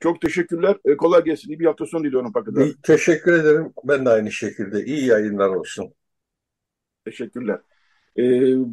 [0.00, 0.76] Çok teşekkürler.
[0.84, 1.50] E, kolay gelsin.
[1.50, 2.64] İyi bir hafta sonu diliyorum Pakı'da.
[2.82, 3.72] Teşekkür ederim.
[3.84, 4.84] Ben de aynı şekilde.
[4.84, 5.94] İyi yayınlar olsun.
[7.04, 7.60] Teşekkürler.
[8.18, 8.22] E,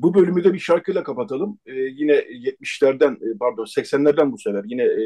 [0.01, 1.59] bu bölümü de bir şarkıyla kapatalım.
[1.65, 4.63] E, yine 70'lerden, e, pardon 80'lerden bu sefer.
[4.67, 5.03] Yine e,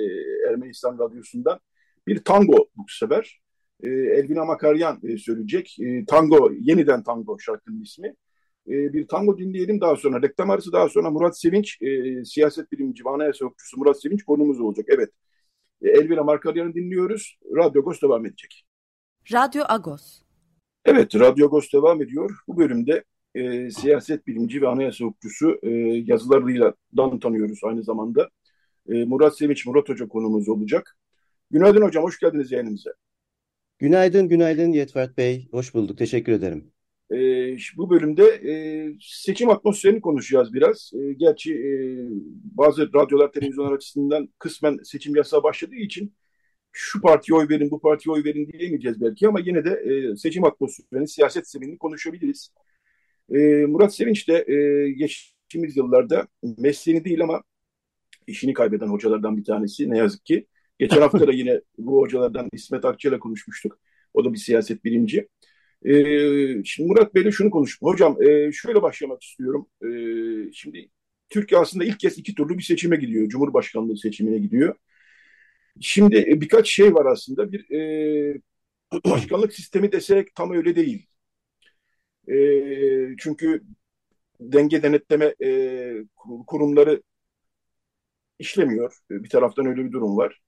[0.49, 1.59] Ermenistan Radyosu'ndan
[2.07, 3.41] bir tango bu sefer.
[3.83, 5.77] E, Elvina Makaryan e, söyleyecek.
[5.79, 8.07] E, tango, yeniden tango şarkının ismi.
[8.67, 10.21] E, bir tango dinleyelim daha sonra.
[10.21, 14.85] Reklam arası daha sonra Murat Sevinç, e, siyaset bilimci anayasa hukukçusu Murat Sevinç konumuz olacak.
[14.89, 15.09] Evet.
[15.81, 17.39] E, Elvira Markaryan'ı dinliyoruz.
[17.55, 18.65] Radyo Agos devam edecek.
[19.33, 20.21] Radyo Agos.
[20.85, 22.37] Evet, Radyo Agos devam ediyor.
[22.47, 23.03] Bu bölümde
[23.35, 25.69] e, siyaset bilimci ve anayasa hukukçusu e,
[26.05, 28.29] yazılarıyla dan tanıyoruz aynı zamanda.
[28.89, 30.97] E, Murat Sevinç, Murat Hoca konumuz olacak.
[31.51, 32.91] Günaydın hocam, hoş geldiniz yayınımıza.
[33.79, 35.47] Günaydın, günaydın Yetvert Bey.
[35.51, 36.71] Hoş bulduk, teşekkür ederim.
[37.11, 37.17] E,
[37.77, 38.53] bu bölümde e,
[39.01, 40.91] seçim atmosferini konuşacağız biraz.
[40.93, 41.71] E, gerçi e,
[42.43, 46.13] bazı radyolar, televizyonlar açısından kısmen seçim yasağı başladığı için
[46.71, 50.45] şu partiye oy verin, bu partiye oy verin diyemeyeceğiz belki ama yine de e, seçim
[50.45, 52.49] atmosferini, siyaset zeminini konuşabiliriz.
[53.33, 57.43] E, Murat Sevinç de e, geçtiğimiz yıllarda mesleğini değil ama
[58.27, 60.47] işini kaybeden hocalardan bir tanesi ne yazık ki.
[60.79, 63.79] Geçen hafta da yine bu hocalardan İsmet Akçay'la konuşmuştuk.
[64.13, 65.27] O da bir siyaset bilimci.
[65.85, 67.89] Ee, şimdi Murat Bey'le şunu konuştuk.
[67.89, 69.67] Hocam e, şöyle başlamak istiyorum.
[69.83, 69.87] E,
[70.53, 70.89] şimdi
[71.29, 73.29] Türkiye aslında ilk kez iki turlu bir seçime gidiyor.
[73.29, 74.75] Cumhurbaşkanlığı seçimine gidiyor.
[75.81, 77.51] Şimdi e, birkaç şey var aslında.
[77.51, 78.41] Bir e,
[79.05, 81.07] başkanlık sistemi desek tam öyle değil.
[82.31, 82.37] E,
[83.17, 83.63] çünkü
[84.39, 86.03] denge denetleme e,
[86.47, 87.01] kurumları
[88.39, 88.97] işlemiyor.
[89.09, 90.41] Bir taraftan öyle bir durum var.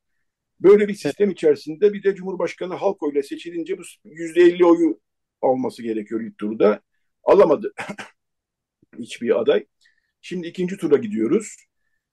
[0.59, 4.99] Böyle bir sistem içerisinde bir de Cumhurbaşkanı halk oyla seçilince bu yüzde elli oyu
[5.41, 6.81] alması gerekiyor ilk turda.
[7.23, 7.73] Alamadı
[8.99, 9.65] hiçbir aday.
[10.21, 11.55] Şimdi ikinci tura gidiyoruz.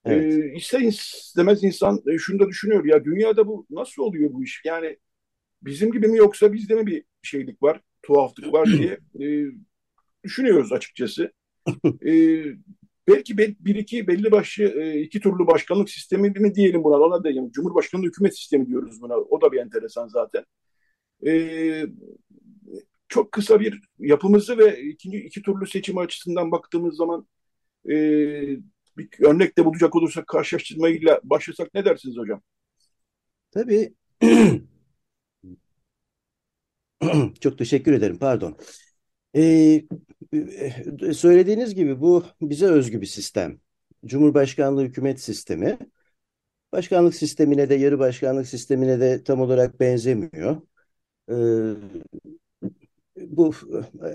[0.04, 0.35] Evet.
[0.35, 4.62] Ee, ister istemez insan e, şunu da düşünüyor ya dünyada bu nasıl oluyor bu iş?
[4.64, 4.98] Yani
[5.62, 9.46] bizim gibi mi yoksa bizde mi bir şeylik var, tuhaflık var diye e,
[10.24, 11.32] düşünüyoruz açıkçası.
[12.06, 12.44] e,
[13.08, 17.50] belki bir iki belli başlı e, iki turlu başkanlık sistemi mi diyelim buna ona diyelim.
[17.50, 19.16] Cumhurbaşkanlığı hükümet sistemi diyoruz buna.
[19.16, 20.44] O da bir enteresan zaten.
[21.26, 21.86] E,
[23.08, 27.26] çok kısa bir yapımızı ve ikinci iki turlu seçim açısından baktığımız zaman
[27.88, 27.94] e,
[28.98, 32.42] bir örnek de bulacak olursak karşılaştırmayla başlasak ne dersiniz hocam?
[33.50, 33.94] Tabii.
[37.40, 38.18] Çok teşekkür ederim.
[38.18, 38.58] Pardon.
[39.36, 39.82] Ee,
[41.14, 43.60] söylediğiniz gibi bu bize özgü bir sistem.
[44.06, 45.78] Cumhurbaşkanlığı hükümet sistemi.
[46.72, 50.62] Başkanlık sistemine de yarı başkanlık sistemine de tam olarak benzemiyor.
[51.30, 51.74] Ee,
[53.16, 53.52] bu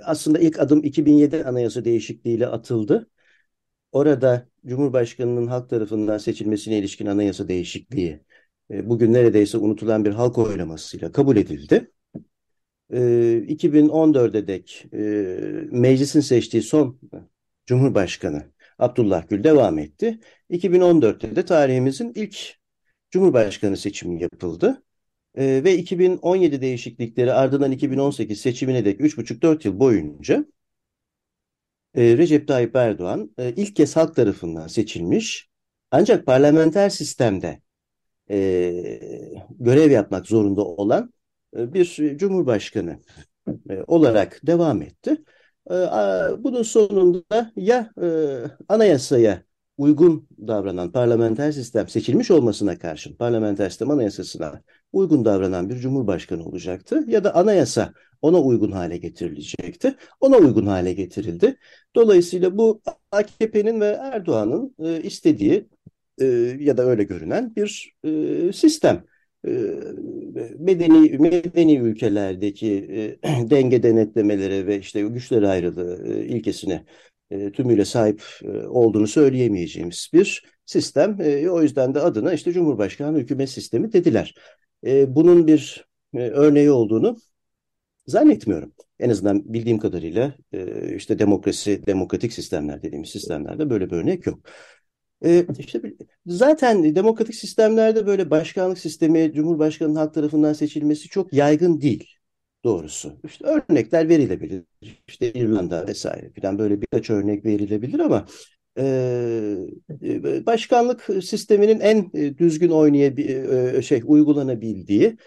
[0.04, 3.10] aslında ilk adım 2007 anayasa değişikliğiyle atıldı.
[3.92, 8.22] Orada Cumhurbaşkanı'nın halk tarafından seçilmesine ilişkin anayasa değişikliği
[8.72, 11.92] e, bugün neredeyse unutulan bir halk oylamasıyla kabul edildi.
[12.92, 14.98] 2014'e e, dek e,
[15.72, 17.00] meclisin seçtiği son
[17.66, 18.44] Cumhurbaşkanı
[18.80, 20.20] Abdullah Gül devam etti.
[20.50, 22.56] 2014'te de tarihimizin ilk
[23.12, 24.84] Cumhurbaşkanı seçimi yapıldı.
[25.38, 30.46] Ve 2017 değişiklikleri ardından 2018 seçimine dek 3,5-4 yıl boyunca
[31.96, 35.50] e, Recep Tayyip Erdoğan e, ilk kez halk tarafından seçilmiş
[35.92, 37.62] ancak parlamenter sistemde
[38.30, 38.38] e,
[39.50, 41.14] görev yapmak zorunda olan
[41.56, 43.00] bir cumhurbaşkanı
[43.70, 45.18] e, olarak devam etti.
[45.72, 45.76] E,
[46.38, 48.08] bunun sonunda ya e,
[48.70, 49.44] anayasaya
[49.78, 54.62] uygun davranan parlamenter sistem seçilmiş olmasına karşın parlamenter sistem anayasasına
[54.94, 59.96] uygun davranan bir cumhurbaşkanı olacaktı ya da anayasa ona uygun hale getirilecekti.
[60.20, 61.58] Ona uygun hale getirildi.
[61.96, 65.70] Dolayısıyla bu AKP'nin ve Erdoğan'ın e, istediği
[66.22, 66.26] e,
[66.60, 69.06] ya da öyle görünen bir e, sistem.
[69.48, 69.52] E,
[70.60, 72.74] medeni medeni ülkelerdeki
[73.24, 76.86] e, denge denetlemelere ve işte güçler ayrılığı e, ilkesine
[77.54, 78.24] tümüyle sahip
[78.70, 81.18] olduğunu söyleyemeyeceğimiz bir sistem.
[81.52, 84.36] O yüzden de adına işte Cumhurbaşkanı hükümet sistemi dediler.
[85.08, 87.18] Bunun bir örneği olduğunu
[88.08, 88.74] zannetmiyorum.
[89.00, 90.36] En azından bildiğim kadarıyla
[90.96, 94.40] işte demokrasi, demokratik sistemler dediğimiz sistemlerde böyle bir örnek yok.
[95.26, 95.82] E, işte
[96.26, 102.10] zaten demokratik sistemlerde böyle başkanlık sistemi, Cumhurbaşkanı'nın halk tarafından seçilmesi çok yaygın değil
[102.64, 103.14] doğrusu.
[103.26, 104.64] İşte örnekler verilebilir.
[105.08, 108.26] İşte İrlanda vesaire falan böyle birkaç örnek verilebilir ama
[108.80, 115.18] e, başkanlık sisteminin en düzgün oynayabil şey uygulanabildiği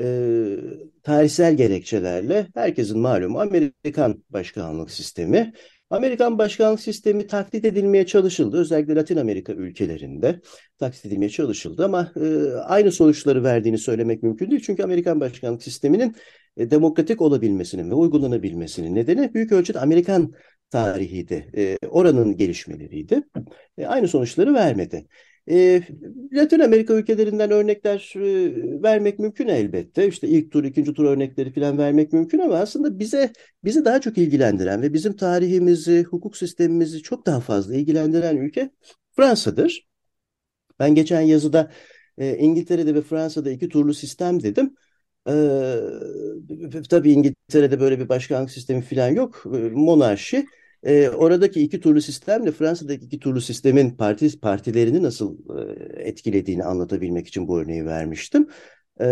[0.00, 0.56] e,
[1.02, 5.52] tarihsel gerekçelerle herkesin malumu Amerikan başkanlık sistemi.
[5.90, 8.56] Amerikan başkanlık sistemi taklit edilmeye çalışıldı.
[8.56, 10.40] Özellikle Latin Amerika ülkelerinde
[10.78, 14.62] taklit edilmeye çalışıldı ama e, aynı sonuçları verdiğini söylemek mümkün değil.
[14.66, 16.16] Çünkü Amerikan başkanlık sisteminin
[16.56, 20.32] e, demokratik olabilmesinin ve uygulanabilmesinin nedeni büyük ölçüde Amerikan
[20.70, 21.50] tarihiydi.
[21.56, 23.22] E, oranın gelişmeleriydi.
[23.78, 25.06] E, aynı sonuçları vermedi.
[25.50, 25.82] E,
[26.32, 30.08] Latin Amerika ülkelerinden örnekler e, vermek mümkün elbette.
[30.08, 33.32] İşte ilk tur, ikinci tur örnekleri falan vermek mümkün ama aslında bize
[33.64, 38.70] bizi daha çok ilgilendiren ve bizim tarihimizi, hukuk sistemimizi çok daha fazla ilgilendiren ülke
[39.16, 39.86] Fransa'dır.
[40.78, 41.70] Ben geçen yazıda
[42.18, 44.74] e, İngiltere'de ve Fransa'da iki turlu sistem dedim.
[45.28, 45.76] Ee,
[46.90, 49.42] tabii İngiltere'de böyle bir başkanlık sistemi falan yok.
[49.46, 50.46] Ee, monarşi.
[50.82, 57.28] E, oradaki iki turlu sistemle Fransa'daki iki turlu sistemin parti partilerini nasıl e, etkilediğini anlatabilmek
[57.28, 58.48] için bu örneği vermiştim.
[59.00, 59.06] E,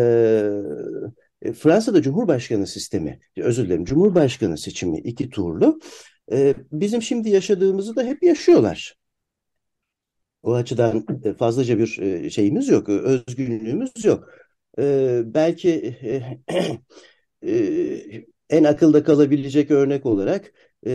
[1.54, 5.78] Fransa'da Cumhurbaşkanı sistemi, özür dilerim Cumhurbaşkanı seçimi iki turlu.
[6.32, 8.96] E, bizim şimdi yaşadığımızı da hep yaşıyorlar.
[10.42, 11.06] O açıdan
[11.38, 14.28] fazlaca bir şeyimiz yok, özgünlüğümüz yok.
[14.78, 15.70] E, belki
[16.02, 16.38] e,
[17.50, 20.52] e, en akılda kalabilecek örnek olarak
[20.86, 20.92] e,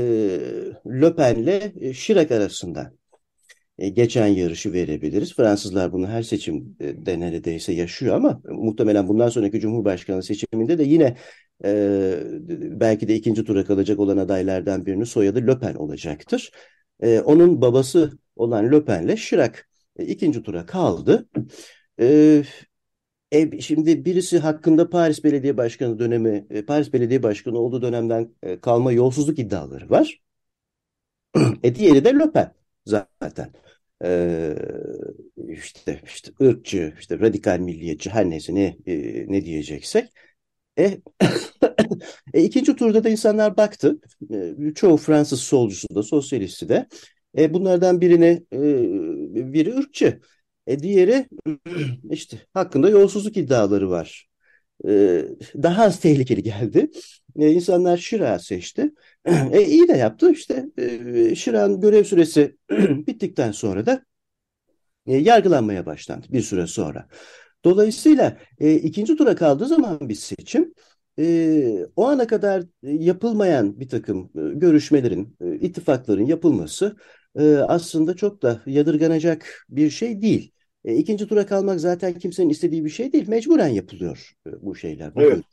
[0.86, 2.93] Le Pen'le Chirac arasında
[3.78, 5.36] e, geçen yarışı verebiliriz.
[5.36, 11.17] Fransızlar bunu her seçimde neredeyse yaşıyor ama muhtemelen bundan sonraki Cumhurbaşkanı seçiminde de yine
[11.65, 12.19] e,
[12.80, 16.52] belki de ikinci tura kalacak olan adaylardan birinin soyadı Löpen olacaktır.
[17.02, 19.54] E, onun babası olan Löpen'le Chirac
[19.98, 21.30] e, ikinci tura kaldı.
[22.00, 22.43] E,
[23.32, 28.60] e, şimdi birisi hakkında Paris Belediye Başkanı dönemi, e, Paris Belediye Başkanı olduğu dönemden e,
[28.60, 30.22] kalma yolsuzluk iddiaları var.
[31.63, 32.54] e diğeri de Löpen
[32.86, 33.54] zaten.
[34.04, 34.56] E,
[35.50, 40.10] işte işte ırkçı, işte radikal milliyetçi her neyse ne e, ne diyeceksek.
[40.80, 40.84] E,
[42.34, 44.00] e, ikinci turda da insanlar baktı.
[44.34, 46.88] E, çoğu Fransız solcusu da, sosyalisti de.
[47.38, 48.60] E, bunlardan birini e,
[49.54, 50.22] biri ırkçı.
[50.69, 51.27] E, diğeri
[52.12, 54.29] işte hakkında yolsuzluk iddiaları var.
[54.88, 55.23] E,
[55.63, 56.91] daha az tehlikeli geldi.
[57.39, 58.93] E, insanlar Şirak'ı seçti.
[59.51, 60.32] E, iyi de yaptı.
[60.32, 62.58] İşte e, Şirak'ın görev süresi
[63.08, 64.05] bittikten sonra da
[65.08, 67.08] e, yargılanmaya başlandı bir süre sonra.
[67.65, 70.73] Dolayısıyla e, ikinci tura kaldığı zaman bir seçim
[71.19, 76.95] e, o ana kadar yapılmayan bir takım e, görüşmelerin, e, ittifakların yapılması
[77.39, 80.51] e, aslında çok da yadırganacak bir şey değil.
[80.89, 83.28] E, ikinci tura kalmak zaten kimsenin istediği bir şey değil.
[83.28, 85.43] Mecburen yapılıyor e, bu şeyler, bu evet.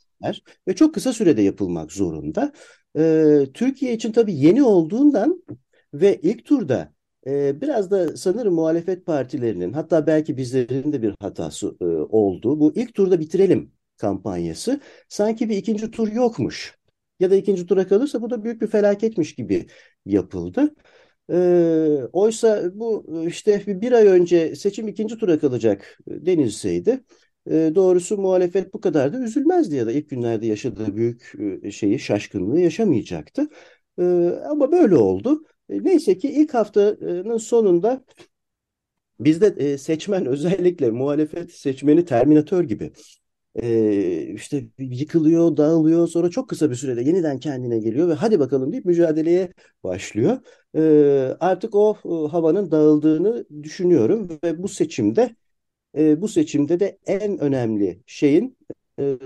[0.67, 2.51] Ve çok kısa sürede yapılmak zorunda.
[2.97, 5.43] E, Türkiye için tabii yeni olduğundan
[5.93, 6.93] ve ilk turda
[7.27, 12.59] e, biraz da sanırım muhalefet partilerinin hatta belki bizlerin de bir hatası e, oldu.
[12.59, 16.77] Bu ilk turda bitirelim kampanyası sanki bir ikinci tur yokmuş
[17.19, 19.67] ya da ikinci tura kalırsa bu da büyük bir felaketmiş gibi
[20.05, 20.75] yapıldı.
[21.31, 21.35] E,
[22.13, 27.03] oysa bu işte bir ay önce seçim ikinci tura kalacak denilseydi
[27.49, 31.99] e, doğrusu muhalefet bu kadar da üzülmezdi ya da ilk günlerde yaşadığı büyük e, şeyi
[31.99, 33.47] şaşkınlığı yaşamayacaktı.
[33.99, 34.03] E,
[34.49, 35.43] ama böyle oldu.
[35.69, 38.03] E, neyse ki ilk haftanın sonunda
[39.19, 42.91] bizde e, seçmen özellikle muhalefet seçmeni terminatör gibi
[43.61, 46.07] e, işte yıkılıyor, dağılıyor.
[46.07, 50.37] Sonra çok kısa bir sürede yeniden kendine geliyor ve hadi bakalım deyip mücadeleye başlıyor.
[50.75, 50.81] E,
[51.39, 55.35] artık o e, havanın dağıldığını düşünüyorum ve bu seçimde
[55.97, 58.57] e, bu seçimde de en önemli şeyin
[58.99, 59.17] e,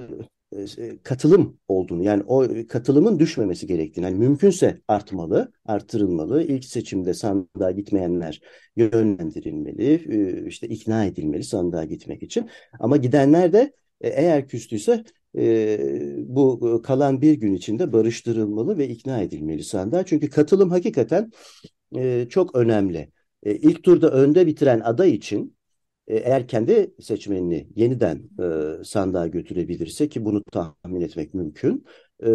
[0.78, 6.44] e, katılım olduğunu yani o katılımın düşmemesi gerektiğini yani mümkünse artmalı, artırılmalı.
[6.44, 8.42] İlk seçimde sandığa gitmeyenler
[8.76, 12.50] yönlendirilmeli, e, işte ikna edilmeli sandığa gitmek için.
[12.80, 13.74] Ama gidenler de e,
[14.10, 15.04] eğer küstüyse
[15.38, 15.80] e,
[16.18, 20.06] bu kalan bir gün içinde barıştırılmalı ve ikna edilmeli sandığa.
[20.06, 21.32] Çünkü katılım hakikaten
[21.96, 23.12] e, çok önemli.
[23.44, 25.58] E, ilk turda önde bitiren aday için
[26.08, 31.86] e, eğer kendi seçmenini yeniden e, sandığa götürebilirse ki bunu tahmin etmek mümkün,
[32.24, 32.30] e,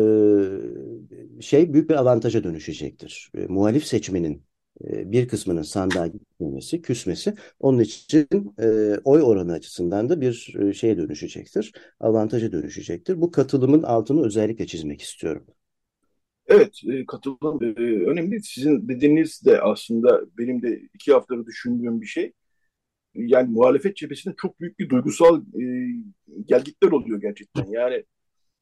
[1.41, 3.31] şey büyük bir avantaja dönüşecektir.
[3.39, 4.46] E, muhalif seçmenin e,
[4.85, 11.73] bir kısmının sandığa gitmemesi, küsmesi onun için e, oy oranı açısından da bir şeye dönüşecektir,
[12.01, 13.21] avantaja dönüşecektir.
[13.21, 15.47] Bu katılımın altını özellikle çizmek istiyorum.
[16.47, 17.61] Evet, katılım
[18.07, 18.43] önemli.
[18.43, 22.33] Sizin dediğiniz de aslında benim de iki haftadır düşündüğüm bir şey
[23.17, 25.65] yani muhalefet cephesinde çok büyük bir duygusal e,
[26.45, 27.67] gelgitler oluyor gerçekten.
[27.67, 28.05] Yani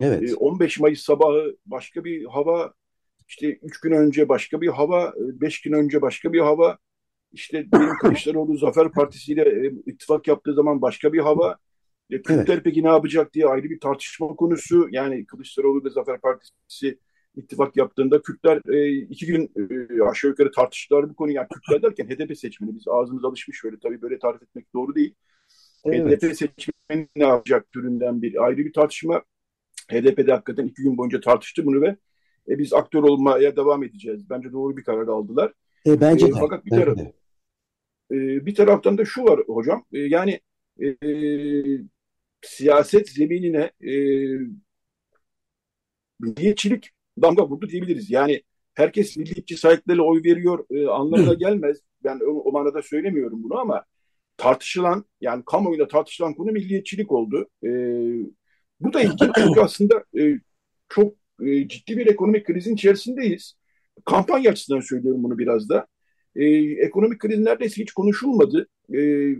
[0.00, 0.30] evet.
[0.30, 2.74] e, 15 Mayıs sabahı başka bir hava,
[3.28, 6.78] işte 3 gün önce başka bir hava, 5 gün önce başka bir hava,
[7.34, 11.58] işte benim Kılıçdaroğlu Zafer Partisi ile e, ittifak yaptığı zaman başka bir hava.
[12.10, 12.64] E, Kürtler evet.
[12.64, 14.88] peki ne yapacak diye ayrı bir tartışma konusu.
[14.90, 16.98] Yani Kılıçdaroğlu ve Zafer Partisi
[17.36, 21.36] ittifak yaptığında Kürtler e, iki gün e, aşağı yukarı tartıştılar bu konuyu.
[21.36, 22.74] Yani Kürtler derken HDP seçmeni.
[22.74, 25.14] Biz ağzımız alışmış böyle tabii böyle tarif etmek doğru değil.
[25.84, 26.22] Evet.
[26.22, 29.22] HDP seçmeni ne yapacak türünden bir ayrı bir tartışma.
[29.90, 31.96] HDP'de hakikaten iki gün boyunca tartıştı bunu ve
[32.48, 34.30] e, biz aktör olmaya devam edeceğiz.
[34.30, 35.52] Bence doğru bir karar aldılar.
[35.86, 36.98] E, bence e, Fakat bir, taraf,
[38.10, 39.84] e, bir taraftan da şu var hocam.
[39.92, 40.40] E, yani
[40.82, 40.96] e,
[42.42, 43.94] siyaset zeminine e,
[46.20, 46.90] milliyetçilik
[47.22, 48.10] damga vurdu diyebiliriz.
[48.10, 48.42] Yani
[48.74, 51.78] herkes milliyetçi sahiplerle oy veriyor e, anlamına gelmez.
[52.04, 53.84] Ben o, o manada söylemiyorum bunu ama
[54.36, 57.48] tartışılan yani kamuoyunda tartışılan konu milliyetçilik oldu.
[57.64, 57.68] E,
[58.80, 60.38] bu da ilginç çünkü aslında e,
[60.88, 63.54] çok e, ciddi bir ekonomik krizin içerisindeyiz.
[64.04, 65.86] Kampanya açısından söylüyorum bunu biraz da.
[66.36, 66.44] E,
[66.84, 68.68] ekonomik kriz neredeyse hiç konuşulmadı.
[68.94, 69.30] E,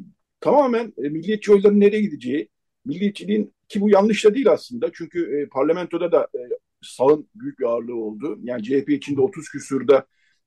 [0.41, 2.49] tamamen e, milliyetçi oyların nereye gideceği,
[2.85, 4.91] milliyetçiliğin ki bu yanlış da değil aslında.
[4.95, 6.41] Çünkü e, parlamentoda da e,
[6.83, 8.39] sağın büyük bir ağırlığı oldu.
[8.43, 10.05] Yani CHP içinde 30 küsürde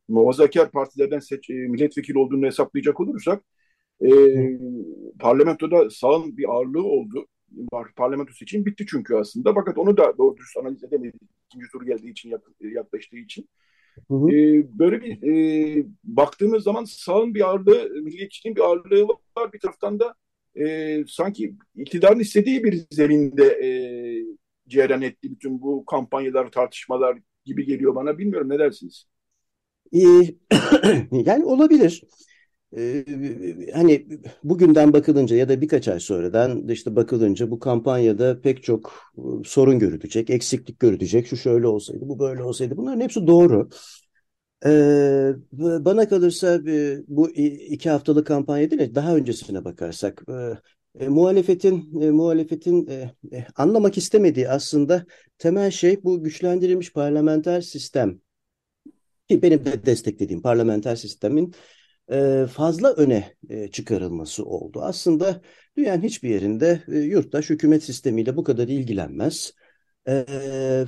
[0.07, 3.43] muhafazakar partilerden seç, e, milletvekili olduğunu hesaplayacak olursak
[4.01, 4.09] e,
[5.19, 7.27] parlamentoda sağın bir ağırlığı oldu.
[7.95, 9.53] Parlamento seçim bitti çünkü aslında.
[9.53, 11.21] Fakat onu da doğru dürüst analiz edemedik.
[11.45, 13.49] İkinci tur geldiği için, yaklaştığı için.
[14.07, 14.31] Hı hı.
[14.31, 19.53] E, böyle bir e, baktığımız zaman sağın bir ağırlığı, milliyetçiliğin bir ağırlığı var.
[19.53, 20.15] Bir taraftan da
[20.55, 23.69] e, sanki iktidarın istediği bir zeminde e,
[24.67, 28.17] cereyan etti bütün bu kampanyalar, tartışmalar gibi geliyor bana.
[28.17, 29.05] Bilmiyorum ne dersiniz?
[29.93, 29.99] Ee,
[31.11, 32.03] yani olabilir.
[32.77, 33.05] Ee,
[33.73, 34.07] hani
[34.43, 39.79] bugünden bakılınca ya da birkaç ay sonradan işte bakılınca bu kampanyada pek çok e, sorun
[39.79, 41.27] görülecek, eksiklik görülecek.
[41.27, 42.77] Şu şöyle olsaydı, bu böyle olsaydı.
[42.77, 43.69] Bunların hepsi doğru.
[44.65, 45.31] Ee,
[45.85, 46.59] bana kalırsa
[47.07, 50.57] bu iki haftalık kampanya değil de daha öncesine bakarsak e,
[51.05, 52.93] e, muhalefetin e, muhalefetin e,
[53.31, 55.05] e, anlamak istemediği aslında
[55.37, 58.19] temel şey bu güçlendirilmiş parlamenter sistem
[59.29, 61.53] ki benim de desteklediğim parlamenter sistemin
[62.51, 63.33] fazla öne
[63.71, 64.81] çıkarılması oldu.
[64.81, 65.41] Aslında
[65.77, 69.53] dünyanın hiçbir yerinde yurttaş hükümet sistemiyle bu kadar ilgilenmez.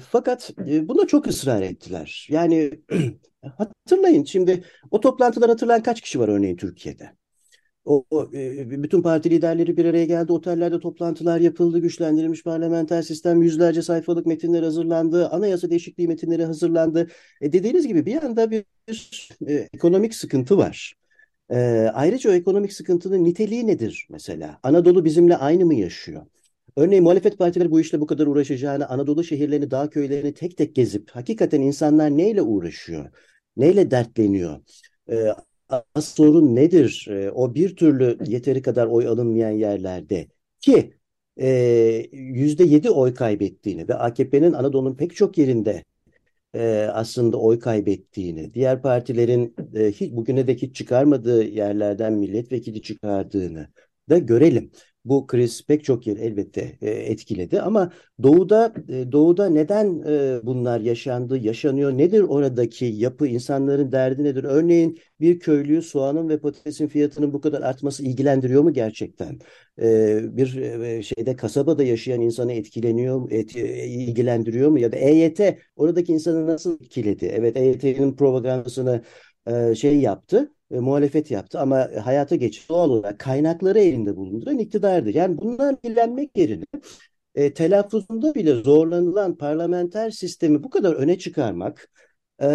[0.09, 2.27] Fakat e, buna çok ısrar ettiler.
[2.29, 2.71] Yani
[3.57, 7.11] hatırlayın şimdi o toplantılar hatırlayan kaç kişi var örneğin Türkiye'de?
[7.85, 13.81] O, o bütün parti liderleri bir araya geldi, otellerde toplantılar yapıldı, güçlendirilmiş parlamenter sistem, yüzlerce
[13.81, 17.07] sayfalık metinler hazırlandı, anayasa değişikliği metinleri hazırlandı.
[17.41, 20.98] E, dediğiniz gibi bir yanda bir, bir e, ekonomik sıkıntı var.
[21.51, 21.57] E,
[21.93, 24.59] ayrıca o ekonomik sıkıntının niteliği nedir mesela?
[24.63, 26.25] Anadolu bizimle aynı mı yaşıyor?
[26.75, 31.09] Örneğin muhalefet partileri bu işle bu kadar uğraşacağını, Anadolu şehirlerini, dağ köylerini tek tek gezip
[31.11, 33.09] hakikaten insanlar neyle uğraşıyor,
[33.57, 34.59] neyle dertleniyor?
[35.11, 35.27] E,
[35.95, 37.07] asıl sorun nedir?
[37.09, 40.27] E, o bir türlü yeteri kadar oy alınmayan yerlerde
[40.59, 40.93] ki
[42.11, 45.83] yüzde yedi oy kaybettiğini ve AKP'nin Anadolu'nun pek çok yerinde
[46.55, 53.67] e, aslında oy kaybettiğini, diğer partilerin e, hiç bugüne dek hiç çıkarmadığı yerlerden milletvekili çıkardığını
[54.09, 54.71] da görelim.
[55.05, 57.91] Bu kriz pek çok yer elbette e, etkiledi ama
[58.23, 61.91] doğuda e, doğuda neden e, bunlar yaşandı, yaşanıyor?
[61.91, 64.43] Nedir oradaki yapı, insanların derdi nedir?
[64.43, 69.39] Örneğin bir köylüyü soğanın ve patatesin fiyatının bu kadar artması ilgilendiriyor mu gerçekten?
[70.37, 74.79] bir şeyde kasabada yaşayan insanı etkileniyor, et, ilgilendiriyor mu?
[74.79, 77.25] Ya da EYT oradaki insanı nasıl etkiledi?
[77.25, 79.01] Evet EYT'nin propagandasını
[79.75, 85.11] şey yaptı e, muhalefet yaptı ama hayata geçti doğal olarak kaynakları elinde bulunduran iktidardı.
[85.11, 86.65] Yani bunlar ilgilenmek yerine
[87.35, 91.89] e, telaffuzunda bile zorlanılan parlamenter sistemi bu kadar öne çıkarmak
[92.41, 92.47] e,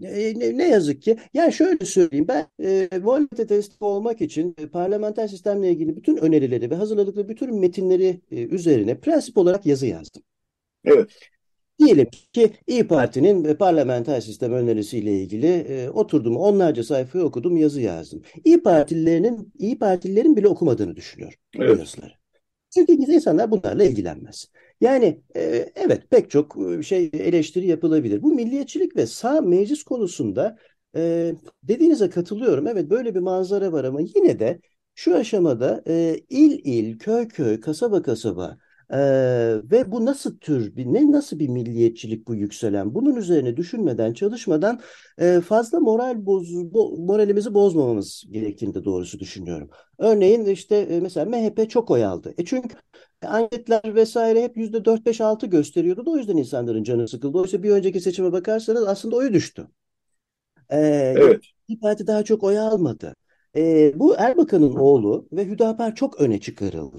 [0.00, 5.28] ne, ne yazık ki yani şöyle söyleyeyim ben e, muhalefete destek olmak için e, parlamenter
[5.28, 10.22] sistemle ilgili bütün önerileri ve hazırladıkları bütün metinleri e, üzerine prensip olarak yazı yazdım.
[10.84, 11.10] Evet.
[11.80, 18.22] Diyelim ki İyi Parti'nin parlamenter sistem önerisiyle ilgili e, oturdum onlarca sayfayı okudum yazı yazdım.
[18.44, 21.76] İyi Partililerin İyi Partililerin bile okumadığını düşünüyorum evet.
[21.76, 22.12] bu yazıları.
[22.74, 24.46] Çünkü insanlar bunlarla ilgilenmez.
[24.80, 28.22] Yani e, evet pek çok e, şey eleştiri yapılabilir.
[28.22, 30.58] Bu milliyetçilik ve sağ meclis konusunda
[30.96, 32.66] e, dediğinize katılıyorum.
[32.66, 34.60] Evet böyle bir manzara var ama yine de
[34.94, 38.58] şu aşamada e, il il, köy köy, kasaba kasaba
[38.92, 42.94] ee, ve bu nasıl tür bir ne nasıl bir milliyetçilik bu yükselen?
[42.94, 44.80] Bunun üzerine düşünmeden, çalışmadan
[45.18, 49.70] e, fazla moral boz bo, moralimizi bozmamamız gerektiğini de doğrusu düşünüyorum.
[49.98, 52.34] Örneğin işte e, mesela MHP çok oy aldı.
[52.38, 52.68] E çünkü
[53.26, 57.38] anketler vesaire hep yüzde dört beş altı gösteriyordu da o yüzden insanların canı sıkıldı.
[57.38, 59.68] Oysa bir önceki seçime bakarsanız aslında oyu düştü.
[60.70, 61.44] Ee, evet.
[61.68, 63.14] İYİ Parti daha çok oy almadı.
[63.56, 66.98] Ee, bu Erbakan'ın oğlu ve Hüdapar çok öne çıkarıldı.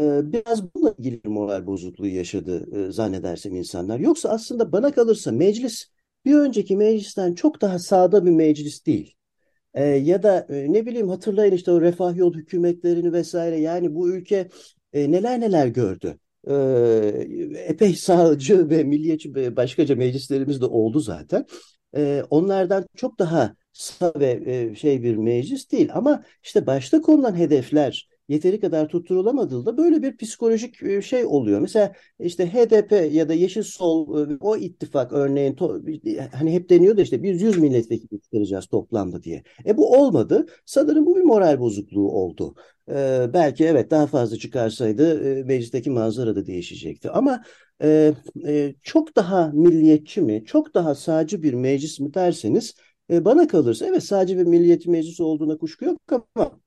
[0.00, 3.98] Ee, biraz bununla ilgili moral bozukluğu yaşadı e, zannedersem insanlar.
[3.98, 5.86] Yoksa aslında bana kalırsa meclis
[6.24, 9.14] bir önceki meclisten çok daha sağda bir meclis değil.
[9.74, 14.10] Ee, ya da e, ne bileyim hatırlayın işte o refah yol hükümetlerini vesaire yani bu
[14.10, 14.48] ülke
[14.92, 16.18] e, neler neler gördü.
[16.50, 16.54] Ee,
[17.68, 21.46] epey sağcı ve milliyetçi ve başkaca meclislerimiz de oldu zaten.
[22.30, 28.60] onlardan çok daha sağ ve şey bir meclis değil ama işte başta konulan hedefler yeteri
[28.60, 31.60] kadar tutturulamadığında böyle bir psikolojik e, şey oluyor.
[31.60, 35.56] Mesela işte HDP ya da Yeşil Sol e, o ittifak örneğin
[36.32, 39.42] hani hep deniyordu işte biz 100 milletvekili çıkaracağız toplamda diye.
[39.66, 40.46] E bu olmadı.
[40.66, 42.54] Sanırım bu bir moral bozukluğu oldu.
[42.90, 47.10] Ee, belki evet daha fazla çıkarsaydı e, meclisteki manzara da değişecekti.
[47.10, 47.44] Ama
[47.82, 48.14] e,
[48.46, 52.74] e, çok daha milliyetçi mi, çok daha sağcı bir meclis mi derseniz
[53.10, 56.00] e, bana kalırsa evet sadece bir milliyetçi meclis olduğuna kuşku yok
[56.34, 56.60] ama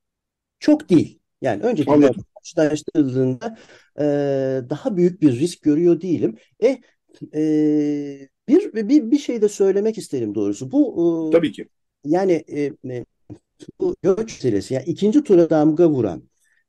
[0.60, 1.17] çok değil.
[1.42, 1.92] Yani önceki
[2.36, 3.58] karşılaştırıldığında
[4.00, 4.04] e,
[4.70, 6.38] daha büyük bir risk görüyor değilim.
[6.64, 6.82] E,
[7.34, 10.72] e bir, bir bir şey de söylemek isterim doğrusu.
[10.72, 11.68] Bu e, tabii ki.
[12.06, 13.06] Yani e, e
[13.80, 16.24] bu göç meselesi yani ikinci tura damga vuran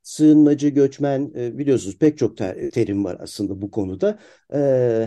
[0.09, 4.19] sığınmacı, göçmen e, biliyorsunuz pek çok ter, terim var aslında bu konuda.
[4.53, 4.57] E,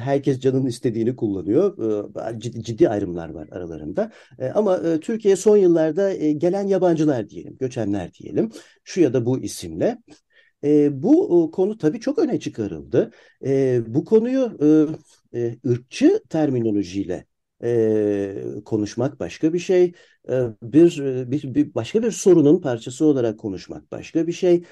[0.03, 1.79] herkes canının istediğini kullanıyor.
[2.37, 4.13] E, ciddi, ciddi ayrımlar var aralarında.
[4.55, 8.51] Ama Türkiye son yıllarda gelen yabancılar diyelim, göçenler diyelim.
[8.85, 9.99] Şu ya da bu isimle.
[10.65, 13.11] E, bu konu tabii çok öne çıkarıldı.
[13.47, 14.59] E, bu konuyu
[15.35, 17.27] e, e, ırkçı terminolojiyle
[17.65, 18.35] e,
[18.65, 19.93] konuşmak başka bir şey,
[20.29, 20.99] e, bir,
[21.31, 24.65] bir, bir başka bir sorunun parçası olarak konuşmak başka bir şey.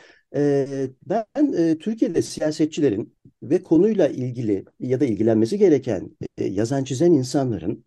[1.07, 7.85] Ben Türkiye'de siyasetçilerin ve konuyla ilgili ya da ilgilenmesi gereken yazan çizen insanların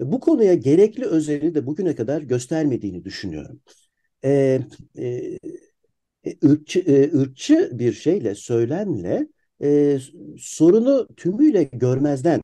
[0.00, 3.60] bu konuya gerekli özeni de bugüne kadar göstermediğini düşünüyorum.
[4.24, 4.60] E,
[4.98, 5.38] e,
[6.44, 9.28] ırkçı, bir şeyle, söylemle
[10.38, 12.40] sorunu tümüyle görmezden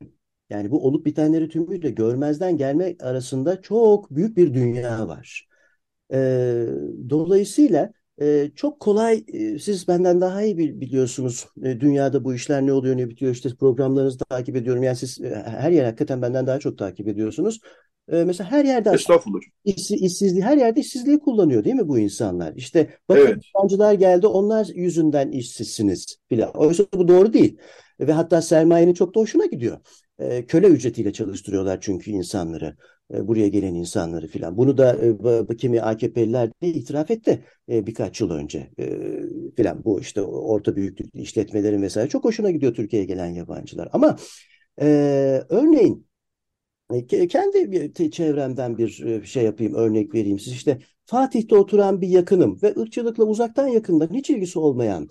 [0.51, 5.49] yani bu olup bitenleri tümüyle görmezden gelme arasında çok büyük bir dünya var.
[6.13, 6.19] E,
[7.11, 7.93] dolayısıyla
[8.55, 13.09] çok kolay, e, siz benden daha iyi biliyorsunuz e, dünyada bu işler ne oluyor ne
[13.09, 14.83] bitiyor işte programlarınızı takip ediyorum.
[14.83, 17.61] Yani siz e, her yer hakikaten benden daha çok takip ediyorsunuz.
[18.09, 18.91] Mesela her yerde
[19.65, 22.53] iş, işsizliği, her yerde işsizliği kullanıyor değil mi bu insanlar?
[22.57, 23.43] İşte bakın Evet.
[23.55, 26.51] yabancılar geldi onlar yüzünden işsizsiniz filan.
[26.57, 27.59] Oysa bu doğru değil.
[28.01, 29.79] Ve hatta sermayenin çok da hoşuna gidiyor.
[30.31, 32.77] E, köle ücretiyle çalıştırıyorlar çünkü insanları.
[33.15, 34.57] E, buraya gelen insanları filan.
[34.57, 34.97] Bunu da
[35.53, 38.71] e, kimi AKP'liler de itiraf etti e, birkaç yıl önce
[39.57, 39.85] filan.
[39.85, 43.89] Bu işte orta büyüklük işletmelerin vesaire çok hoşuna gidiyor Türkiye'ye gelen yabancılar.
[43.93, 44.17] Ama
[45.49, 46.07] örneğin
[47.29, 50.39] kendi çevremden bir şey yapayım, örnek vereyim.
[50.39, 55.09] Siz işte Fatih'te oturan bir yakınım ve ırkçılıkla uzaktan yakından hiç ilgisi olmayan,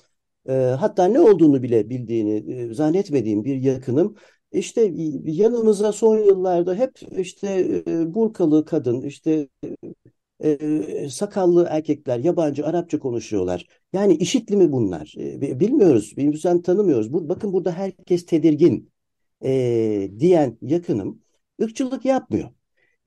[0.79, 4.15] hatta ne olduğunu bile bildiğini zannetmediğim bir yakınım.
[4.51, 4.93] İşte
[5.25, 9.47] yanımıza son yıllarda hep işte e, burkalı kadın, işte
[10.43, 13.67] e, sakallı erkekler, yabancı Arapça konuşuyorlar.
[13.93, 15.13] Yani işitli mi bunlar?
[15.17, 17.13] E, bilmiyoruz, birbirimizi tanımıyoruz.
[17.13, 18.91] Bu, bakın burada herkes tedirgin
[19.43, 21.19] e, diyen yakınım
[21.61, 22.49] ırkçılık yapmıyor.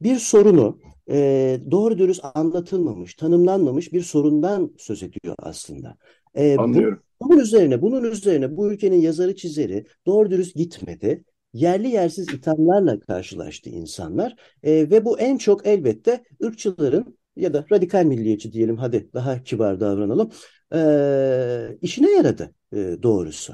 [0.02, 0.78] Bir sorunu
[1.10, 5.96] e, doğru dürüst anlatılmamış, tanımlanmamış bir sorundan söz ediyor aslında.
[6.34, 7.02] E, Anlıyorum.
[7.22, 11.24] Bu, bunun üzerine, bunun üzerine bu ülkenin yazarı çizeri doğru dürüst gitmedi.
[11.54, 18.04] Yerli yersiz ithamlarla karşılaştı insanlar e, ve bu en çok elbette ırkçıların ya da radikal
[18.04, 20.30] milliyetçi diyelim hadi daha kibar davranalım
[20.74, 23.52] e, işine yaradı e, doğrusu.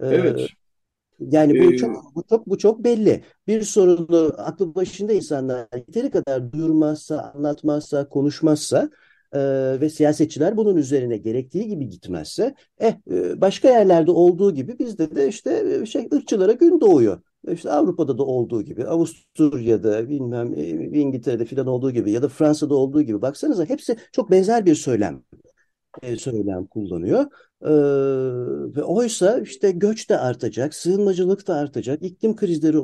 [0.00, 0.48] E, evet.
[1.20, 3.24] Yani bu ee, çok bu çok bu çok belli.
[3.46, 8.90] Bir sorunu aklı başında insanlar yeteri kadar duyurmazsa, anlatmazsa, konuşmazsa
[9.36, 15.16] e, ve siyasetçiler bunun üzerine gerektiği gibi gitmezse, eh e, başka yerlerde olduğu gibi bizde
[15.16, 17.20] de işte e, şey ırkçılara gün doğuyor.
[17.48, 20.68] İşte Avrupa'da da olduğu gibi, Avusturya'da, bilmem e,
[21.00, 25.22] İngiltere'de filan olduğu gibi ya da Fransa'da olduğu gibi baksanıza hepsi çok benzer bir söylem
[26.02, 27.26] e, söylem kullanıyor.
[27.62, 27.68] Ee,
[28.76, 32.76] ve oysa işte göç de artacak, sığınmacılık da artacak, iklim krizleri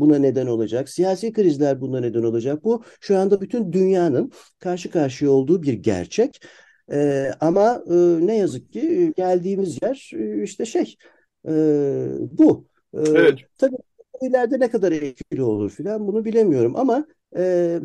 [0.00, 2.64] buna neden olacak, siyasi krizler buna neden olacak.
[2.64, 6.40] Bu şu anda bütün dünyanın karşı karşıya olduğu bir gerçek.
[6.92, 7.94] Ee, ama e,
[8.26, 10.10] ne yazık ki geldiğimiz yer
[10.42, 10.96] işte şey
[11.48, 11.52] e,
[12.20, 12.66] bu.
[12.94, 13.38] Ee, evet.
[13.58, 13.76] Tabii
[14.22, 17.80] ileride ne kadar etkili olur filan bunu bilemiyorum ama e,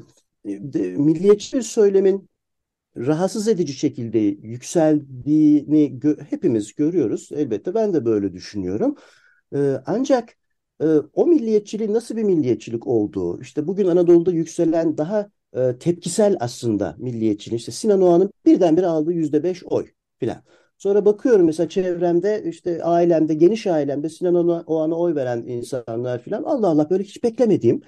[0.46, 2.30] de, milliyetçi bir söylemin
[2.98, 7.30] rahatsız edici şekilde yükseldiğini gö hepimiz görüyoruz.
[7.36, 8.96] Elbette ben de böyle düşünüyorum.
[9.56, 10.30] Ee, ancak
[10.82, 16.96] e, o milliyetçiliğin nasıl bir milliyetçilik olduğu, işte bugün Anadolu'da yükselen daha e, tepkisel aslında
[16.98, 19.88] milliyetçiliğin, işte Sinan Oğan'ın birdenbire aldığı yüzde beş oy
[20.20, 20.44] filan.
[20.78, 26.68] Sonra bakıyorum mesela çevremde işte ailemde geniş ailemde Sinan Oğan'a oy veren insanlar filan Allah
[26.68, 27.82] Allah böyle hiç beklemediğim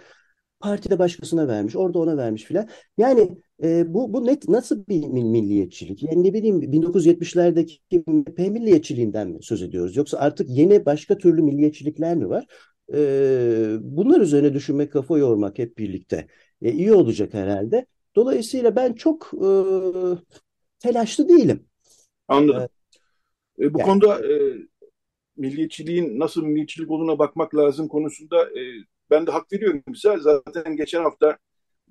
[0.61, 2.67] partide başkasına vermiş orada ona vermiş filan.
[2.97, 6.03] Yani e, bu bu net nasıl bir milliyetçilik?
[6.03, 9.95] Yani ne bileyim 1970'lerdeki MHP milliyetçiliğinden mi söz ediyoruz?
[9.95, 12.45] Yoksa artık yeni başka türlü milliyetçilikler mi var?
[12.93, 12.99] E,
[13.81, 16.27] bunlar üzerine düşünmek, kafa yormak hep birlikte
[16.61, 17.85] e, iyi olacak herhalde.
[18.15, 19.49] Dolayısıyla ben çok e,
[20.79, 21.65] telaşlı değilim.
[22.27, 22.69] Anladım.
[23.59, 24.33] E, e bu yani, konuda e,
[25.37, 28.61] milliyetçiliğin nasıl milliyetçilik olduğuna bakmak lazım konusunda e,
[29.11, 30.17] ben de hak veriyorum size.
[30.19, 31.37] Zaten geçen hafta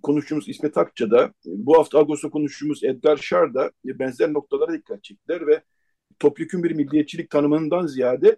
[0.02, 5.62] konuştuğumuz İsmet Akça'da, bu hafta Ağustos'ta konuştuğumuz Edgar Şar da benzer noktalara dikkat çektiler ve
[6.18, 8.28] topyekun bir milliyetçilik tanımından ziyade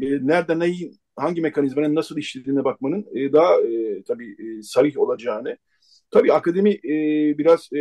[0.00, 5.56] e, nerede neyin, hangi mekanizmanın nasıl işlediğine bakmanın e, daha e, tabii e, sarih olacağını.
[6.10, 6.94] Tabii akademi e,
[7.38, 7.80] biraz e,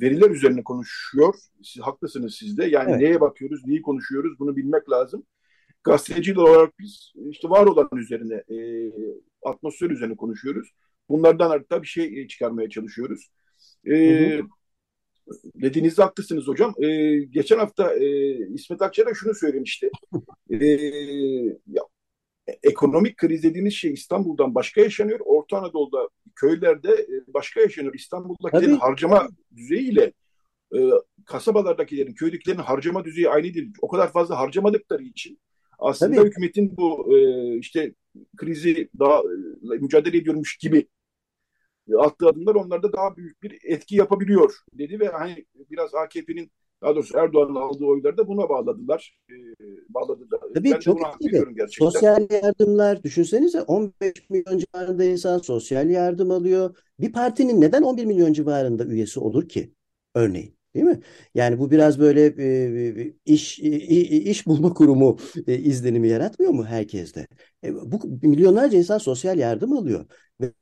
[0.00, 1.34] veriler üzerine konuşuyor.
[1.62, 2.64] Siz haklısınız siz de.
[2.64, 3.00] Yani evet.
[3.00, 5.26] neye bakıyoruz, neyi konuşuyoruz bunu bilmek lazım.
[5.84, 8.56] Gazeteciler olarak biz işte var olan üzerine, e,
[9.42, 10.68] atmosfer üzerine konuşuyoruz.
[11.08, 13.28] Bunlardan da bir şey e, çıkarmaya çalışıyoruz.
[13.90, 14.40] Ee,
[15.54, 16.74] Dediğinizde haklısınız hocam.
[16.78, 18.06] Ee, geçen hafta e,
[18.54, 19.90] İsmet Akçay'a şunu söylemişti.
[20.50, 20.66] Ee,
[21.66, 21.82] ya,
[22.62, 25.20] ekonomik kriz dediğiniz şey İstanbul'dan başka yaşanıyor.
[25.24, 27.94] Orta Anadolu'da köylerde e, başka yaşanıyor.
[27.94, 30.12] İstanbul'daki harcama düzeyiyle
[30.74, 30.78] e,
[31.24, 33.72] kasabalardakilerin, köydekilerin harcama düzeyi aynı değil.
[33.82, 35.38] O kadar fazla harcamadıkları için
[35.78, 36.28] aslında Tabii.
[36.28, 37.94] hükümetin bu e, işte
[38.36, 39.18] krizi daha
[39.74, 40.88] e, mücadele ediyormuş gibi
[41.98, 46.50] attığı adımlar onlarda daha büyük bir etki yapabiliyor dedi ve hani biraz AKP'nin
[46.82, 49.18] daha doğrusu Erdoğan'ın aldığı oyları da buna bağladılar.
[49.30, 49.34] E,
[49.88, 50.40] bağladılar.
[50.54, 51.44] Tabii ben çok etkili.
[51.68, 56.76] Sosyal yardımlar düşünsenize 15 milyon civarında insan sosyal yardım alıyor.
[57.00, 59.74] Bir partinin neden 11 milyon civarında üyesi olur ki?
[60.14, 60.57] Örneğin.
[60.74, 61.00] Değil mi?
[61.34, 62.34] Yani bu biraz böyle
[63.06, 67.26] e, iş i- i- iş bulma kurumu e, izlenimi yaratmıyor mu herkeste?
[67.64, 70.06] E, bu milyonlarca insan sosyal yardım alıyor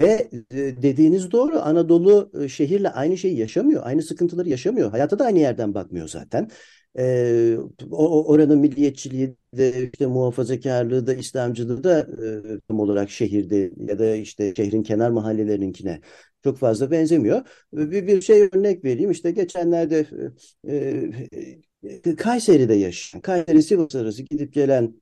[0.03, 4.91] ve e, dediğiniz doğru Anadolu e, şehirle aynı şeyi yaşamıyor, aynı sıkıntıları yaşamıyor.
[4.91, 6.51] Hayata da aynı yerden bakmıyor zaten.
[6.99, 7.57] E,
[7.91, 12.01] o, oranın milliyetçiliği de işte muhafazakarlığı da İslamcılığı da
[12.57, 16.01] e, tam olarak şehirde ya da işte şehrin kenar mahallelerininkine
[16.45, 17.43] çok fazla benzemiyor.
[17.73, 19.11] Bir, bir şey örnek vereyim.
[19.11, 20.07] İşte geçenlerde
[20.69, 24.95] e, Kayseri'de yaşayan, Kayseri Sivas arası gidip gelen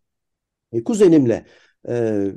[0.73, 1.47] e, kuzenimle
[1.89, 2.33] e,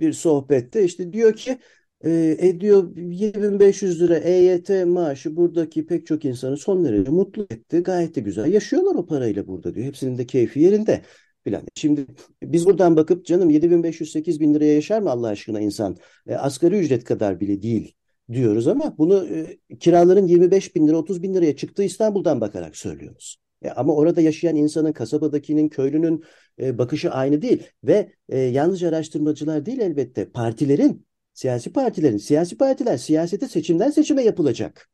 [0.00, 1.58] bir sohbette işte diyor ki
[2.04, 7.78] e, e diyor 7500 lira EYT maaşı buradaki pek çok insanı son derece mutlu etti.
[7.78, 9.86] Gayet de güzel yaşıyorlar o parayla burada diyor.
[9.86, 11.02] Hepsinin de keyfi yerinde
[11.44, 11.62] filan.
[11.74, 12.06] Şimdi
[12.42, 15.96] biz buradan bakıp canım 7500-8000 liraya yaşar mı Allah aşkına insan?
[16.26, 17.94] E, asgari ücret kadar bile değil
[18.32, 23.38] diyoruz ama bunu e, kiraların 25 bin lira 30 bin liraya çıktığı İstanbul'dan bakarak söylüyoruz.
[23.62, 26.24] E, ama orada yaşayan insanın, kasabadakinin, köylünün
[26.60, 31.06] e, bakışı aynı değil ve e, yalnızca araştırmacılar değil elbette partilerin,
[31.38, 34.90] siyasi partilerin, siyasi partiler siyasete seçimden seçime yapılacak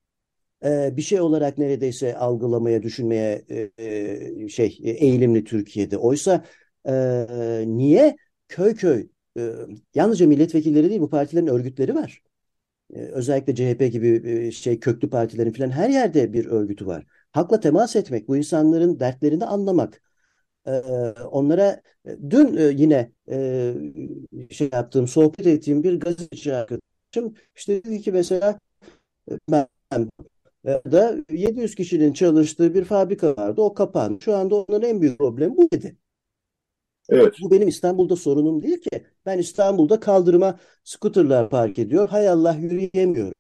[0.65, 5.99] e, bir şey olarak neredeyse algılamaya, düşünmeye e, e, şey e, eğilimli Türkiye'de.
[5.99, 6.45] Oysa
[7.67, 8.17] niye
[8.49, 9.09] köy köy
[9.95, 12.23] yalnızca milletvekilleri değil bu partilerin örgütleri var.
[12.95, 17.07] Özellikle CHP gibi şey köklü partilerin falan her yerde bir örgütü var.
[17.33, 20.03] Halkla temas etmek, bu insanların dertlerini anlamak.
[20.67, 20.71] E,
[21.31, 23.75] onlara e, dün e, yine e,
[24.51, 28.59] şey yaptığım, sohbet ettiğim bir gazeteci arkadaşım işte dedi ki mesela
[29.51, 29.69] ben
[30.67, 33.63] da 700 kişinin çalıştığı bir fabrika vardı.
[33.63, 34.25] O kapandı.
[34.25, 35.97] Şu anda onların en büyük problemi bu dedi.
[37.09, 37.35] Evet.
[37.43, 39.07] Bu benim İstanbul'da sorunum değil ki.
[39.27, 42.09] Ben İstanbul'da kaldırıma scooterlar park ediyor.
[42.09, 43.35] Hay Allah yürüyemiyorum.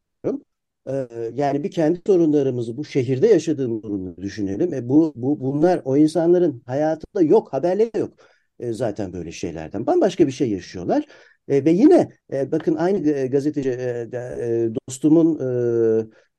[0.88, 4.74] Ee, yani bir kendi sorunlarımızı bu şehirde yaşadığımız sorunları düşünelim.
[4.74, 8.12] E bu, bu bunlar o insanların hayatında yok, haberleri yok.
[8.58, 9.86] E, zaten böyle şeylerden.
[9.86, 11.06] Bambaşka bir şey yaşıyorlar.
[11.48, 15.38] E, ve yine e, bakın aynı e, gazeteci e, e, dostumun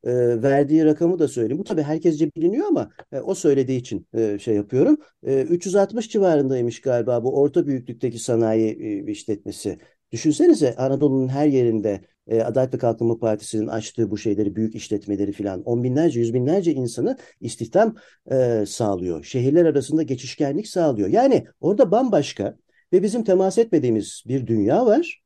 [0.04, 1.60] e, e, verdiği rakamı da söyleyeyim.
[1.60, 4.98] Bu tabii herkesce biliniyor ama e, o söylediği için e, şey yapıyorum.
[5.24, 8.70] E, 360 civarındaymış galiba bu orta büyüklükteki sanayi
[9.08, 9.80] e, işletmesi.
[10.12, 15.63] Düşünsenize Anadolu'nun her yerinde e, Adalet ve Kalkınma Partisi'nin açtığı bu şeyleri, büyük işletmeleri filan
[15.63, 17.95] on binlerce, yüz binlerce insanı istihdam
[18.32, 19.23] e, sağlıyor.
[19.23, 21.09] Şehirler arasında geçişkenlik sağlıyor.
[21.09, 22.57] Yani orada bambaşka
[22.93, 25.21] ve bizim temas etmediğimiz bir dünya var.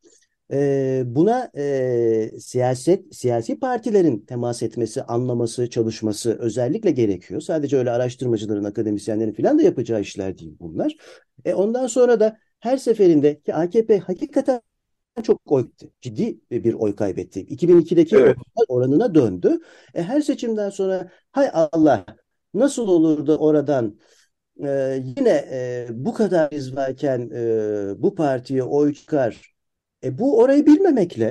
[0.51, 7.41] E, buna e, siyaset, siyasi partilerin temas etmesi, anlaması, çalışması özellikle gerekiyor.
[7.41, 10.95] Sadece öyle araştırmacıların, akademisyenlerin filan da yapacağı işler değil bunlar.
[11.45, 14.61] E, ondan sonra da her seferinde ki AKP hakikaten
[15.21, 15.69] çok oy
[16.01, 17.39] ciddi bir oy kaybetti.
[17.39, 18.37] 2002'deki Evet.
[18.67, 19.59] oranına döndü.
[19.93, 22.05] E, her seçimden sonra hay Allah
[22.53, 23.99] nasıl olur da oradan
[24.63, 29.53] e, yine e, bu kadar iz varken e, bu partiye oy çıkar.
[30.03, 31.25] E, bu orayı bilmemekle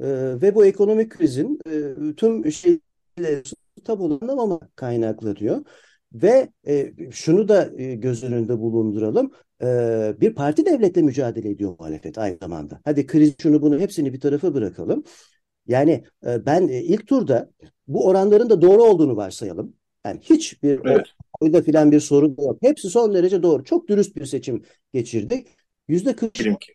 [0.00, 0.06] e,
[0.42, 3.42] ve bu ekonomik krizin e, tüm şeyleri
[3.84, 5.64] tam anlamama kaynaklanıyor.
[6.12, 9.32] Ve e, şunu da e, göz önünde bulunduralım.
[9.62, 12.80] E, bir parti devletle mücadele ediyor muhalefet aynı zamanda.
[12.84, 15.04] Hadi kriz şunu bunu hepsini bir tarafa bırakalım.
[15.66, 17.50] Yani e, ben e, ilk turda
[17.88, 19.76] bu oranların da doğru olduğunu varsayalım.
[20.06, 21.06] Yani hiçbir Evet.
[21.40, 22.58] oyda filan bir sorun yok.
[22.62, 23.64] Hepsi son derece doğru.
[23.64, 24.62] Çok dürüst bir seçim
[24.94, 25.48] geçirdik.
[25.88, 26.72] Yüzde 40 Diyelim ki.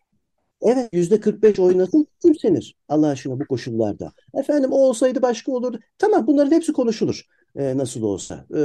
[0.62, 4.12] Evet yüzde 45 oy nasıl kimsenir Allah aşkına bu koşullarda.
[4.34, 5.80] Efendim o olsaydı başka olurdu.
[5.98, 7.24] Tamam bunların hepsi konuşulur
[7.56, 8.46] e, nasıl olsa.
[8.54, 8.60] E,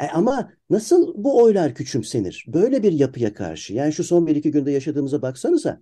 [0.00, 2.44] e, ama nasıl bu oylar küçümsenir?
[2.48, 3.74] Böyle bir yapıya karşı.
[3.74, 5.80] Yani şu son bir iki günde yaşadığımıza baksanıza.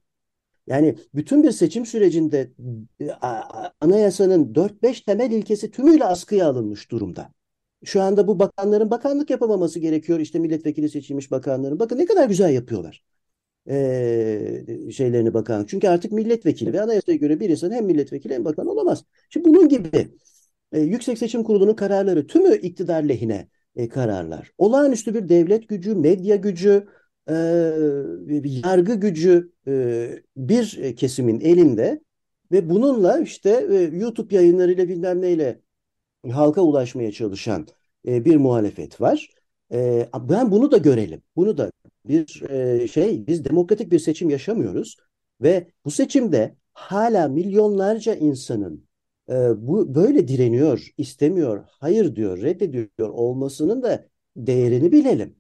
[0.67, 2.53] Yani bütün bir seçim sürecinde
[3.01, 3.11] e,
[3.81, 7.33] anayasanın 4-5 temel ilkesi tümüyle askıya alınmış durumda.
[7.85, 10.21] Şu anda bu bakanların bakanlık yapamaması gerekiyor.
[10.21, 11.79] İşte milletvekili seçilmiş bakanların.
[11.81, 13.05] Bakın ne kadar güzel yapıyorlar
[13.69, 15.65] e, şeylerini bakan.
[15.67, 19.05] Çünkü artık milletvekili ve anayasaya göre bir insan hem milletvekili hem bakan olamaz.
[19.31, 20.09] Şimdi bunun gibi
[20.73, 24.53] e, Yüksek Seçim Kurulu'nun kararları tümü iktidar lehine e, kararlar.
[24.59, 26.87] Olağanüstü bir devlet gücü, medya gücü,
[27.29, 27.35] e,
[28.45, 32.03] yargı gücü e, bir e, kesimin elinde
[32.53, 35.61] ve bununla işte e, YouTube yayınlarıyla bilmem neyle
[36.31, 37.67] halka ulaşmaya çalışan
[38.09, 39.29] e, bir muhalefet var.
[39.73, 41.23] E, ben bunu da görelim.
[41.37, 41.73] Bunu da
[42.05, 44.97] bir e, şey biz demokratik bir seçim yaşamıyoruz
[45.41, 48.85] ve bu seçimde hala milyonlarca insanın
[49.29, 54.07] e, bu böyle direniyor, istemiyor, hayır diyor, reddediyor olmasının da
[54.37, 55.37] değerini bilelim.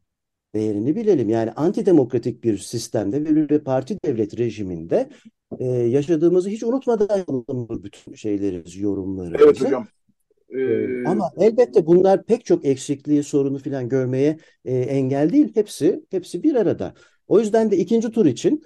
[0.54, 1.28] Değerini bilelim.
[1.28, 5.10] Yani antidemokratik bir sistemde ve bir parti devlet rejiminde
[5.58, 7.24] e, yaşadığımızı hiç unutmadan
[7.84, 9.44] bütün şeylerimizi, yorumlarımızı.
[9.44, 9.86] Evet hocam.
[10.54, 15.52] Ee, Ama elbette bunlar pek çok eksikliği, sorunu falan görmeye e, engel değil.
[15.54, 16.94] Hepsi hepsi bir arada.
[17.28, 18.62] O yüzden de ikinci tur için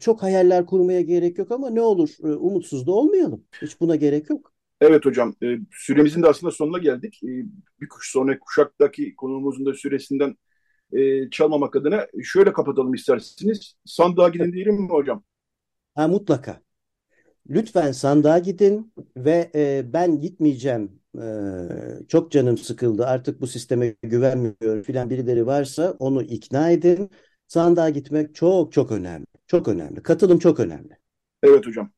[0.00, 3.44] çok hayaller kurmaya gerek yok ama ne olur e, umutsuz da olmayalım.
[3.62, 4.52] Hiç buna gerek yok.
[4.80, 7.20] Evet hocam, e, süremizin de aslında sonuna geldik.
[7.24, 7.28] E,
[7.80, 10.36] bir kuş sonra kuşaktaki konumuzun da süresinden
[11.30, 13.74] çalmamak adına şöyle kapatalım isterseniz.
[13.84, 15.24] Sandığa gidin diyelim mi hocam?
[15.94, 16.60] Ha, mutlaka.
[17.50, 21.00] Lütfen sandığa gidin ve e, ben gitmeyeceğim,
[22.08, 27.10] çok canım sıkıldı, artık bu sisteme güvenmiyorum filan birileri varsa onu ikna edin.
[27.46, 29.26] Sandığa gitmek çok çok önemli.
[29.46, 30.02] Çok önemli.
[30.02, 30.96] Katılım çok önemli.
[31.42, 31.90] Evet hocam.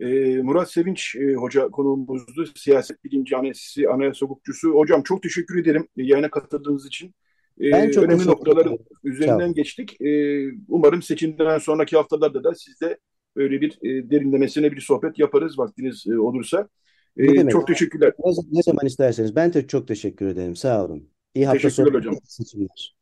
[0.00, 2.46] Ee, Murat Sevinç e, hoca konuğumuzdu.
[2.56, 4.70] Siyaset bilimci anayasası, anayasa hukukçusu.
[4.70, 7.14] Hocam çok teşekkür ederim yayına katıldığınız için.
[7.60, 10.00] Ee, Ben çok önemli noktaların üzerinden geçtik.
[10.00, 12.98] Ee, umarım seçimden sonraki haftalarda da sizde
[13.36, 16.68] böyle bir e, derinlemesine bir sohbet yaparız vaktiniz e, olursa.
[17.16, 17.52] Ne demek?
[17.52, 18.12] çok teşekkürler.
[18.24, 19.36] Ne, ne zaman isterseniz.
[19.36, 20.56] Ben de çok teşekkür ederim.
[20.56, 21.08] Sağ olun.
[21.34, 21.94] İyi hafta sonu.
[21.94, 22.14] hocam.
[22.14, 22.96] iyi seçimler.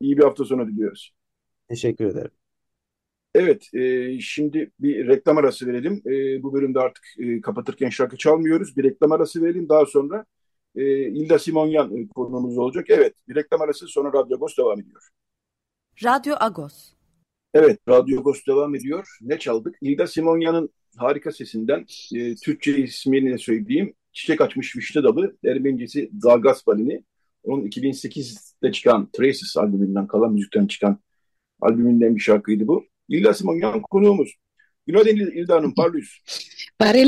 [0.00, 1.14] İyi bir hafta sonu diliyoruz.
[1.68, 2.30] Teşekkür ederim.
[3.34, 6.02] Evet, e, şimdi bir reklam arası verelim.
[6.06, 8.76] E, bu bölümde artık e, kapatırken şarkı çalmıyoruz.
[8.76, 9.68] Bir reklam arası verelim.
[9.68, 10.24] Daha sonra
[10.76, 12.86] e, İlda Simonyan e, konuğumuz olacak.
[12.88, 15.08] Evet, bir reklam arası sonra Radyo Agos devam ediyor.
[16.04, 16.92] Radyo Agos.
[17.54, 19.18] Evet, Radyo Agos devam ediyor.
[19.20, 19.76] Ne çaldık?
[19.80, 23.94] İlda Simonyan'ın harika sesinden e, Türkçe ismini söyleyeyim.
[24.12, 27.04] Çiçek açmış vişne dalı, Ermenicesi Zagas Balini.
[27.42, 30.98] Onun 2008'de çıkan Traces albümünden kalan müzikten çıkan
[31.60, 32.84] albümünden bir şarkıydı bu.
[33.08, 34.34] İlda Simonyan konuğumuz.
[34.86, 35.74] Günaydın İl- İlda Hanım,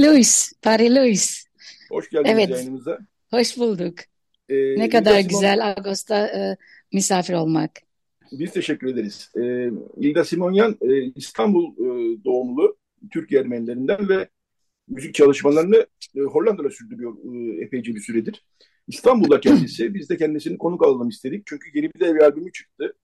[0.03, 1.45] Luis, Pari Luis.
[1.91, 2.51] Hoş geldiniz Evet.
[2.51, 2.99] yayınımıza.
[3.31, 3.95] Hoş bulduk.
[4.49, 6.57] Ee, Ne kadar Simon- güzel Ağustos'ta e,
[6.93, 7.71] misafir olmak.
[8.33, 9.31] Biz teşekkür ederiz.
[9.37, 12.77] Ee, İlda Simonyan e, İstanbul e, doğumlu
[13.13, 14.29] Türk Ermenilerinden ve
[14.89, 15.87] müzik çalışmalarını
[16.17, 18.45] e, Hollanda'da sürdürüyor e, epeyce bir süredir.
[18.89, 19.95] İstanbul'da kendisi.
[19.95, 21.43] Biz de kendisini konuk alalım istedik.
[21.47, 22.95] Çünkü yeni bir de bir albümü çıktı.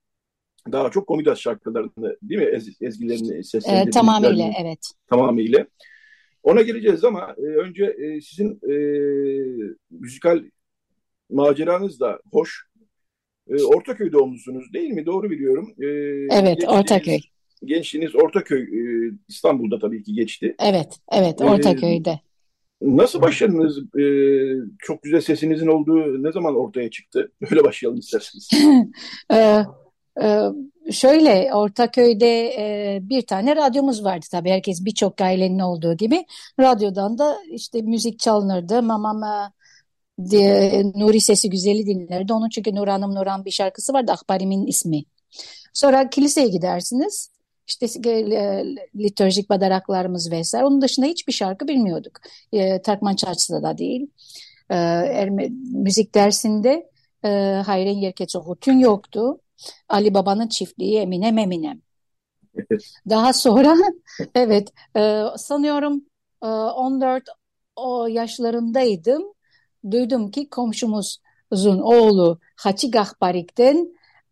[0.72, 2.46] Daha çok Komitas şarkılarını değil mi?
[2.52, 4.90] Ez, ezgilerini E, seslendirdiği tamamıyla evet.
[5.06, 5.66] tamamıyla.
[6.42, 8.74] Ona geleceğiz ama e, önce e, sizin e,
[9.90, 10.42] müzikal
[11.30, 12.66] maceranız da hoş.
[13.50, 15.06] E, Ortaköy doğumlusunuz değil mi?
[15.06, 15.74] Doğru biliyorum.
[15.82, 17.18] E, Evet, gençliğiniz- Ortaköy.
[17.64, 20.54] Gençliğiniz Ortaköy, e, İstanbul'da tabii ki geçti.
[20.58, 22.20] Evet, evet Ee, Ortaköy'de.
[22.82, 23.78] Nasıl başladınız?
[23.98, 24.04] E,
[24.78, 27.32] çok güzel sesinizin olduğu ne zaman ortaya çıktı?
[27.50, 28.48] Öyle başlayalım isterseniz.
[29.32, 29.62] E,
[30.22, 30.48] e,
[30.92, 36.26] şöyle Ortaköy'de e, bir tane radyomuz vardı tabii herkes birçok ailenin olduğu gibi.
[36.60, 38.82] Radyodan da işte müzik çalınırdı.
[38.82, 39.52] Mamam e,
[40.30, 42.32] diye, Nuri Sesi Güzeli dinlerdi.
[42.32, 45.04] Onun çünkü Nur Hanım Nurhan bir şarkısı vardı Akbarim'in ismi.
[45.72, 47.30] Sonra kiliseye gidersiniz.
[47.68, 48.64] İşte e,
[48.96, 50.66] liturjik badaraklarımız vesaire.
[50.66, 52.20] Onun dışında hiçbir şarkı bilmiyorduk.
[52.52, 54.10] E, Tarkman Çarşı'da da değil.
[54.70, 56.90] E, Erme- müzik dersinde
[57.24, 57.28] e,
[57.66, 59.40] Hayren Yerkeço Hutun yoktu.
[59.88, 61.80] Ali Baba'nın çiftliği Eminem Eminem.
[63.08, 63.74] Daha sonra
[64.34, 66.04] evet e, sanıyorum
[66.42, 67.24] e, 14
[67.76, 69.22] o yaşlarındaydım.
[69.90, 73.88] Duydum ki komşumuzun oğlu Hacı Gahbarik'ten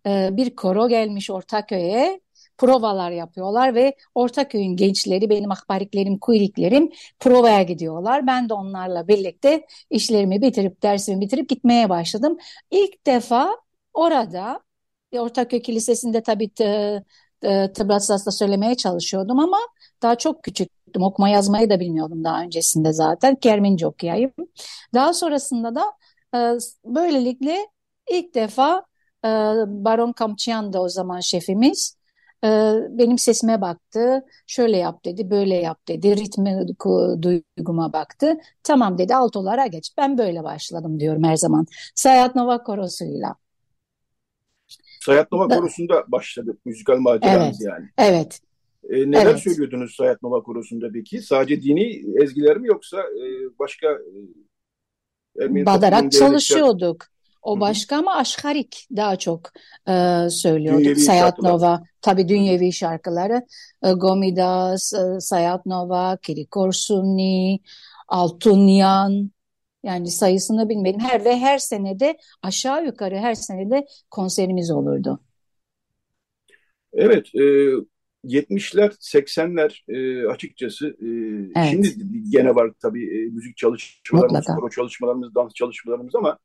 [0.07, 2.21] e, bir koro gelmiş Ortaköy'e
[2.59, 8.27] provalar yapıyorlar ve Ortaköy'ün gençleri benim akbariklerim, kuyriklerim provaya gidiyorlar.
[8.27, 12.37] Ben de onlarla birlikte işlerimi bitirip dersimi bitirip gitmeye başladım.
[12.71, 13.57] İlk defa
[13.95, 14.61] orada
[15.21, 17.03] Ortaköy Kilisesi'nde tabii t-
[17.75, 19.59] Tıbratsas'ta söylemeye çalışıyordum ama
[20.03, 21.03] daha çok küçüktüm.
[21.03, 23.35] Okuma yazmayı da bilmiyordum daha öncesinde zaten.
[23.35, 24.33] Kermince okuyayım.
[24.95, 25.93] Daha sonrasında da
[26.35, 26.39] e,
[26.85, 27.57] böylelikle
[28.11, 28.83] ilk defa
[29.25, 29.29] e,
[29.67, 31.97] Baron Kamçıyan da o zaman şefimiz
[32.45, 32.49] e,
[32.91, 34.25] benim sesime baktı.
[34.47, 36.17] Şöyle yap dedi, böyle yap dedi.
[36.17, 36.67] Ritmi,
[37.23, 38.37] duyguma baktı.
[38.63, 39.91] Tamam dedi, altolara geç.
[39.99, 41.67] Ben böyle başladım diyorum her zaman.
[41.95, 43.44] Sayat Nova Korosu'yla.
[45.07, 47.73] Sayat Nova Da- Korosu'nda başladı müzikal maceranız Evet.
[47.73, 47.89] yani.
[47.99, 48.41] Evet.
[48.91, 49.41] E, neler Evet.
[49.41, 51.23] söylüyordunuz Sayat Nova Korosu'nda peki?
[51.23, 53.25] Sadece dini ezgiler mi yoksa e,
[53.59, 57.07] başka e, Ermeni Badarak çalışıyorduk.
[57.43, 57.61] O hı.
[57.61, 59.41] başka ama aşkarik daha çok
[59.89, 60.81] e, söylüyorduk.
[60.85, 61.81] dünyevi Sayat şarkılar?
[62.03, 63.43] Tabii dünyevi şarkıları.
[63.85, 67.61] E, Gomidas, e, Sayat Nova, Kiri Korsuni,
[68.09, 69.31] Altunyan,
[69.85, 71.01] Yani sayısını bilmedim.
[71.01, 75.21] Her ve her senede aşağı yukarı her senede konserimiz olurdu.
[76.93, 77.41] Evet, e,
[78.25, 81.09] 70'ler, 80'ler e, açıkçası e,
[81.61, 81.71] Evet.
[81.71, 81.89] şimdi
[82.31, 84.61] gene var tabii e, müzik çalışmalarımız, Mutlaka.
[84.61, 86.39] koro çalışmalarımız, dans çalışmalarımız ama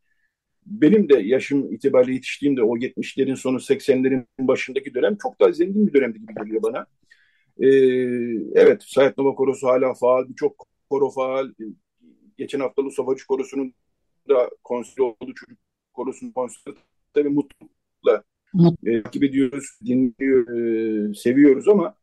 [0.66, 5.88] benim de yaşım itibariyle yetiştiğim de o 70'lerin sonu 80'lerin başındaki dönem çok daha zengin
[5.88, 6.86] bir dönemdi gibi geliyor bana.
[7.60, 7.68] E,
[8.62, 11.50] evet, Sayat Nova Korosu hala faal, birçok koro faal.
[12.40, 13.74] E, Geçen hafta Lus Havacı Korosu'nun
[14.30, 15.60] da konseri oldu, çocuk
[15.94, 16.76] korosunun konseri.
[17.14, 18.24] Tabii mutlulukla
[18.54, 20.48] Mut- e, takip ediyoruz, dinliyor,
[21.10, 21.96] e, seviyoruz ama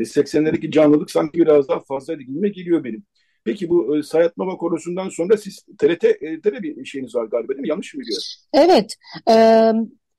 [0.00, 3.04] e, 80'lerdeki canlılık sanki biraz daha fazlaydı gibime geliyor benim.
[3.44, 7.48] Peki bu e, Sayat Nova Korosu'ndan sonra siz TRT, e, TRT bir şeyiniz var galiba
[7.48, 7.68] değil mi?
[7.68, 8.24] Yanlış mı biliyorum?
[8.52, 8.96] Evet,
[9.30, 9.34] e,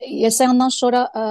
[0.09, 1.21] yasandan sonra e,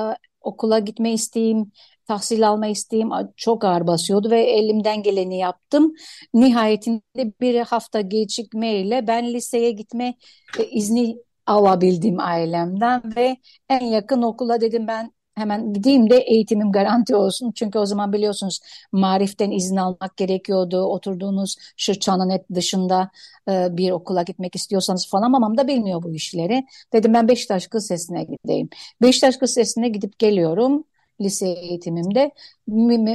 [0.40, 1.72] okula gitme isteğim,
[2.06, 5.92] tahsil alma isteğim çok ağır basıyordu ve elimden geleni yaptım.
[6.34, 10.14] Nihayetinde bir hafta gecikmeyle ben liseye gitme
[10.58, 13.36] e, izni alabildim ailemden ve
[13.68, 17.52] en yakın okula dedim ben hemen gideyim de eğitimim garanti olsun.
[17.54, 18.60] Çünkü o zaman biliyorsunuz
[18.92, 20.82] mariften izin almak gerekiyordu.
[20.82, 23.10] Oturduğunuz Şırçan'ın hep dışında
[23.50, 26.64] e, bir okula gitmek istiyorsanız falan mamam da bilmiyor bu işleri.
[26.92, 28.68] Dedim ben Beşiktaş Kız Lisesi'ne gideyim.
[29.02, 30.84] Beşiktaş Kız Lisesi'ne gidip geliyorum
[31.20, 32.30] lise eğitimimde.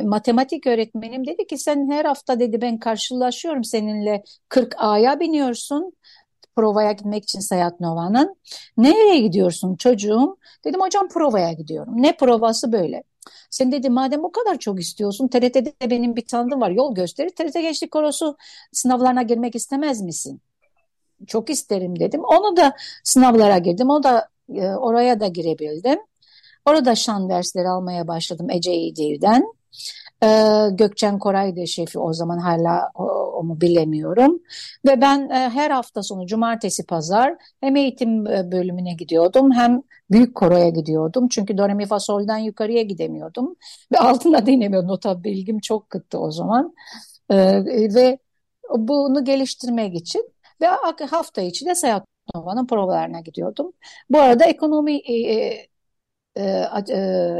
[0.04, 5.94] Matematik öğretmenim dedi ki sen her hafta dedi ben karşılaşıyorum seninle 40 A'ya biniyorsun
[6.56, 8.36] provaya gitmek için Sayat Nova'nın.
[8.78, 10.38] Nereye gidiyorsun çocuğum?
[10.66, 11.94] Dedim hocam provaya gidiyorum.
[11.98, 13.04] Ne provası böyle?
[13.50, 17.30] Sen dedi madem o kadar çok istiyorsun TRT'de benim bir tanıdığım var yol gösterir.
[17.30, 18.38] TRT Gençlik Korosu
[18.72, 20.42] sınavlarına girmek istemez misin?
[21.28, 22.22] Çok isterim dedim.
[22.24, 22.74] Onu da
[23.04, 23.90] sınavlara girdim.
[23.90, 26.00] O da e, oraya da girebildim.
[26.70, 29.44] Orada şan dersleri almaya başladım Ece İdil'den.
[30.24, 33.04] Ee, Gökçen Koray da şefi o zaman hala o,
[33.40, 34.40] o mu bilemiyorum.
[34.88, 40.36] Ve ben e, her hafta sonu cumartesi pazar hem eğitim e, bölümüne gidiyordum hem büyük
[40.36, 41.28] koroya gidiyordum.
[41.28, 43.56] Çünkü do re yukarıya gidemiyordum.
[43.92, 44.90] Ve altına da inemiyordum.
[44.90, 46.74] Nota bilgim çok kıttı o zaman.
[47.32, 47.64] Ee,
[47.96, 48.18] ve
[48.78, 50.68] bunu geliştirmek için ve
[51.06, 52.06] hafta içi de Seyahat
[52.36, 53.74] Nova'nın provalarına gidiyordum.
[54.10, 55.68] Bu arada ekonomi e, e, e, e,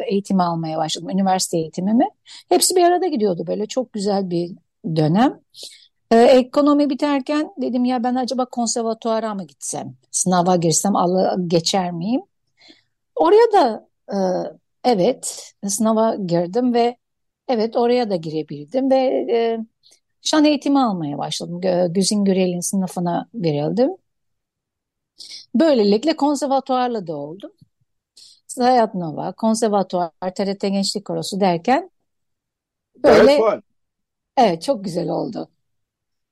[0.08, 1.10] eğitimi almaya başladım.
[1.10, 2.06] Üniversite eğitimimi.
[2.50, 3.66] Hepsi bir arada gidiyordu böyle.
[3.66, 4.52] Çok güzel bir
[4.96, 5.40] dönem.
[6.12, 9.96] E, ekonomi biterken dedim ya ben acaba konservatuara mı gitsem?
[10.12, 12.22] Sınava girsem Allah, geçer miyim?
[13.16, 14.18] Oraya da e,
[14.84, 16.98] evet sınava girdim ve
[17.48, 18.98] evet oraya da girebildim ve
[19.32, 19.60] e,
[20.22, 21.62] şan eğitimi almaya başladım.
[21.94, 23.90] Güzin Gürel'in sınıfına verildim.
[25.56, 27.52] Böylelikle konservatuarla da oldum.
[28.64, 31.90] Hayat Nova, konservatuar, TRT Gençlik Korosu derken
[33.04, 33.62] böyle faal.
[34.38, 35.50] evet çok güzel oldu.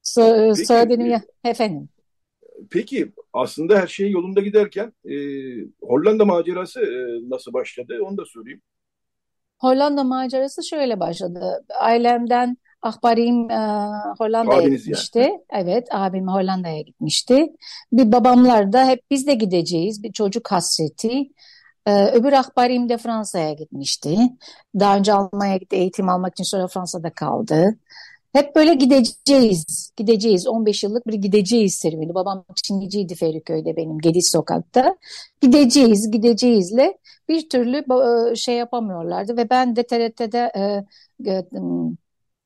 [0.02, 1.90] So, Peki, sonra dedim e, ya efendim.
[2.70, 5.16] Peki aslında her şey yolunda giderken e,
[5.82, 8.62] Hollanda macerası e, nasıl başladı onu da sorayım.
[9.60, 11.66] Hollanda macerası şöyle başladı.
[11.80, 13.58] Ailemden ahbarim e,
[14.20, 14.80] Hollanda'ya Abiniz yani.
[14.80, 15.32] gitmişti.
[15.54, 17.48] Evet, abim Hollanda'ya gitmişti.
[17.92, 20.04] Bir babamlar da hep biz de gideceğiz.
[20.04, 21.24] Bir çocuk hasreti.
[21.88, 24.18] Ee, öbür ahbarim de Fransa'ya gitmişti.
[24.80, 27.78] Daha önce Almanya'ya gitti eğitim almak için sonra Fransa'da kaldı.
[28.34, 30.48] Hep böyle gideceğiz, gideceğiz.
[30.48, 32.16] 15 yıllık bir gideceğiz serüveni.
[32.16, 34.98] Babam Çingiciydi Feriköy'de benim, Gediz Sokak'ta.
[35.42, 36.98] Gideceğiz, gideceğizle
[37.30, 37.78] bir türlü
[38.32, 39.38] e, şey yapamıyorlardı.
[39.38, 40.62] Ve ben de TRT'de e,
[41.32, 41.46] e,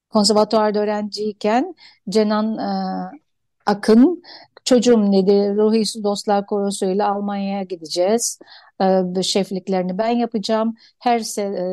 [0.10, 1.76] konservatuvarda öğrenciyken
[2.10, 2.58] Cenan
[3.66, 4.24] Akın
[4.72, 8.40] çocuğum dedi Ruhi Dostlar Korosu'yla Almanya'ya gideceğiz.
[8.82, 10.76] E, şefliklerini ben yapacağım.
[11.00, 11.66] Her se, e,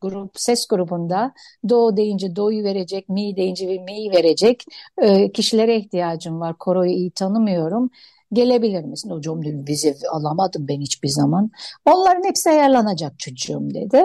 [0.00, 1.32] grup ses grubunda
[1.68, 4.64] do deyince do'yu verecek, mi deyince mi'yi verecek
[4.98, 6.58] e, kişilere ihtiyacım var.
[6.58, 7.90] Koroyu iyi tanımıyorum.
[8.32, 9.10] Gelebilir misin?
[9.10, 11.50] Hocam dedim vize alamadım ben hiçbir zaman.
[11.86, 14.04] Onların hepsi ayarlanacak çocuğum dedi.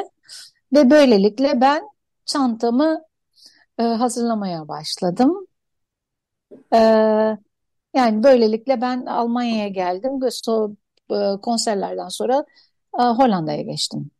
[0.73, 1.83] Ve böylelikle ben
[2.25, 3.01] çantamı
[3.79, 5.47] e, hazırlamaya başladım.
[6.73, 6.79] E,
[7.95, 10.71] yani böylelikle ben Almanya'ya geldim so,
[11.11, 12.45] e, konserlerden sonra
[12.99, 14.11] e, Hollanda'ya geçtim.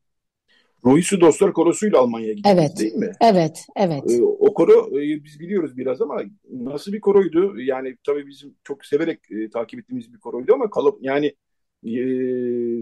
[0.86, 3.11] Ruhi Dostlar Korosu'yla Almanya'ya gittiniz Evet, değil mi?
[3.21, 4.11] evet, evet.
[4.11, 6.21] E, o koro biz biliyoruz biraz ama
[6.51, 7.59] nasıl bir koroydu?
[7.59, 11.36] Yani tabii bizim çok severek e, takip ettiğimiz bir koroydu ama kalıp yani
[11.84, 11.95] e,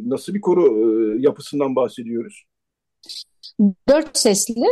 [0.09, 2.43] nasıl bir koro e, yapısından bahsediyoruz?
[3.89, 4.65] Dört sesli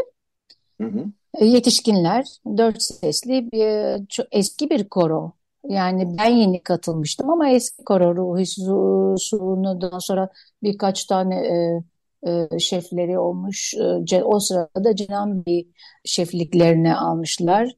[0.81, 1.05] Hı hı.
[1.45, 2.25] yetişkinler,
[2.57, 5.33] dört sesli bir, eski bir koro.
[5.69, 10.29] Yani ben yeni katılmıştım ama eski koro Ruhi Su- Su'ndan sonra
[10.63, 11.83] birkaç tane e,
[12.31, 13.73] e, şefleri olmuş.
[14.11, 15.67] E, o sırada Cenan Bey
[16.05, 17.71] şefliklerini almışlar.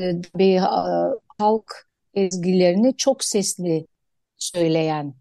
[0.00, 0.60] E, bir e,
[1.38, 3.86] halk ezgilerini çok sesli
[4.36, 5.14] söyleyen,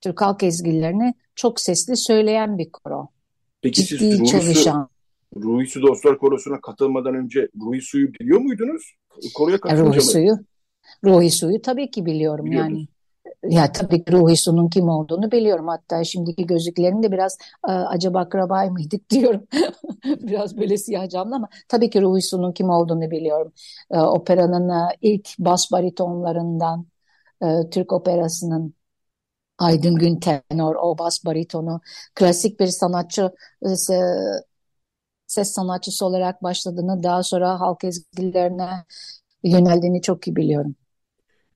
[0.00, 3.08] Türk halk ezgilerini çok sesli söyleyen bir koro.
[3.62, 4.88] Peki siz Ciddi Ruhi Su, çalışan.
[5.36, 8.82] Ruhi Su Dostlar Korosu'na katılmadan önce Ruhi Su'yu biliyor muydunuz?
[9.34, 10.00] Koroya E, katılınca Ruhi?
[10.00, 10.38] Su'yu,
[11.04, 12.52] Ruhi Su'yu tabii ki biliyorum Biliyordunuz.
[12.52, 12.88] yani.
[13.48, 15.68] Ya tabii ki Ruhi Su'nun kim olduğunu biliyorum.
[15.68, 17.38] Hatta şimdiki gözlüklerinde biraz
[17.68, 19.46] e, acaba akrabay mıydık diyorum.
[20.04, 23.52] Biraz böyle siyah camlı ama tabii ki Ruhi Su'nun kim olduğunu biliyorum.
[23.90, 26.86] E, operanın e, ilk bas baritonlarından
[27.70, 28.74] Türk operasının
[29.58, 31.80] Aydın Güntenor, o bas baritonu,
[32.14, 33.30] klasik bir sanatçı,
[33.62, 34.44] se-
[35.26, 38.70] ses sanatçısı olarak başladığını, daha sonra halk ezgilerine
[39.44, 40.76] yöneldiğini çok iyi biliyorum.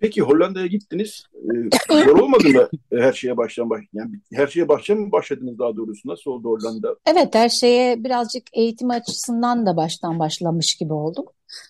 [0.05, 1.25] Peki Hollanda'ya gittiniz.
[1.35, 5.77] Ee, zor olmadı mı her şeye baştan baş yani her şeye baştan mı başladınız daha
[5.77, 6.09] doğrusu?
[6.09, 6.97] Nasıl oldu Hollanda?
[7.07, 11.25] Evet, her şeye birazcık eğitim açısından da baştan başlamış gibi oldum.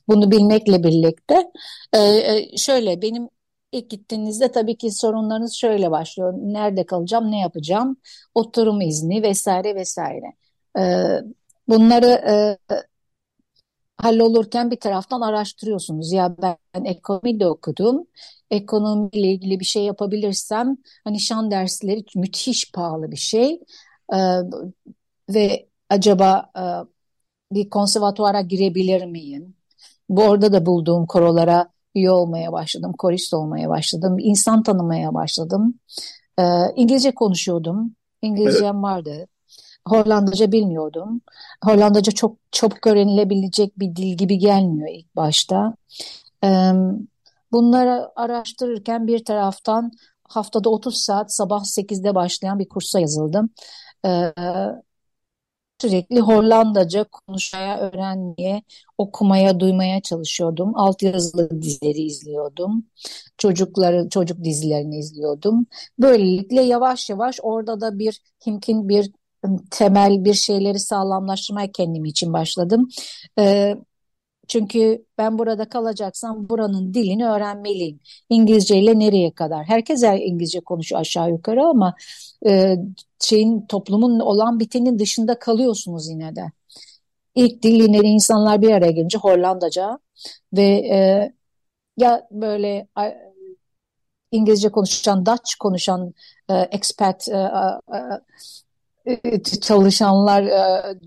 [0.09, 1.35] Bunu bilmekle birlikte.
[1.93, 3.29] Ee, e, şöyle, benim
[3.73, 6.35] ilk gittiğinizde tabii ki sorunlarınız şöyle başlıyor.
[6.37, 7.97] Nerede kalacağım, ne yapacağım,
[8.35, 10.27] oturum izni vesaire vesaire.
[10.79, 11.21] Ee,
[11.69, 12.59] bunları e,
[13.97, 16.13] hallolurken bir taraftan araştırıyorsunuz.
[16.13, 18.07] Ya ben ekonomi de okudum.
[18.51, 23.61] Ekonomiyle ilgili bir şey yapabilirsem hani şan dersleri müthiş pahalı bir şey.
[24.15, 24.17] Ee,
[25.29, 26.63] ve acaba e,
[27.55, 29.55] bir konservatuara girebilir miyim?
[30.09, 35.75] Bu orada da bulduğum korolara üye olmaya başladım, korist olmaya başladım, insan tanımaya başladım.
[36.39, 36.43] Ee,
[36.77, 39.29] İngilizce konuşuyordum, İngilizcem vardı.
[39.89, 41.21] Hollandaca bilmiyordum.
[41.65, 45.75] Hollandaca çok çabuk öğrenilebilecek bir dil gibi gelmiyor ilk başta.
[47.53, 49.93] Bunları araştırırken bir taraftan
[50.29, 53.51] haftada 30 saat sabah 8'de başlayan bir kursa yazıldım.
[55.81, 58.63] Sürekli Hollandaca konuşmaya, öğrenmeye,
[58.99, 60.77] okumaya, duymaya çalışıyordum.
[60.77, 62.87] Altyazılı dizileri izliyordum.
[63.39, 65.67] Çocukları, çocuk dizilerini izliyordum.
[65.99, 69.13] Böylelikle yavaş yavaş orada da bir himkin bir
[69.71, 72.89] temel bir şeyleri sağlamlaştırmaya kendim için başladım.
[73.39, 73.77] Ee,
[74.49, 78.01] çünkü ben burada kalacaksam buranın dilini öğrenmeliyim.
[78.31, 79.65] İngilizce ile nereye kadar?
[79.65, 81.95] Herkes İngilizce konuşuyor aşağı yukarı ama
[82.47, 82.77] e,
[83.21, 86.53] şeyin toplumun olan bitenin dışında kalıyorsunuz yine de.
[87.35, 89.99] İlk dilleri insanlar bir araya gelince Hollandaca
[90.53, 91.33] ve e,
[91.97, 92.89] ya böyle
[94.31, 96.15] İngilizce konuşan, Dutch konuşan
[96.51, 97.99] e, expat e, e,
[99.61, 100.99] çalışanlar e,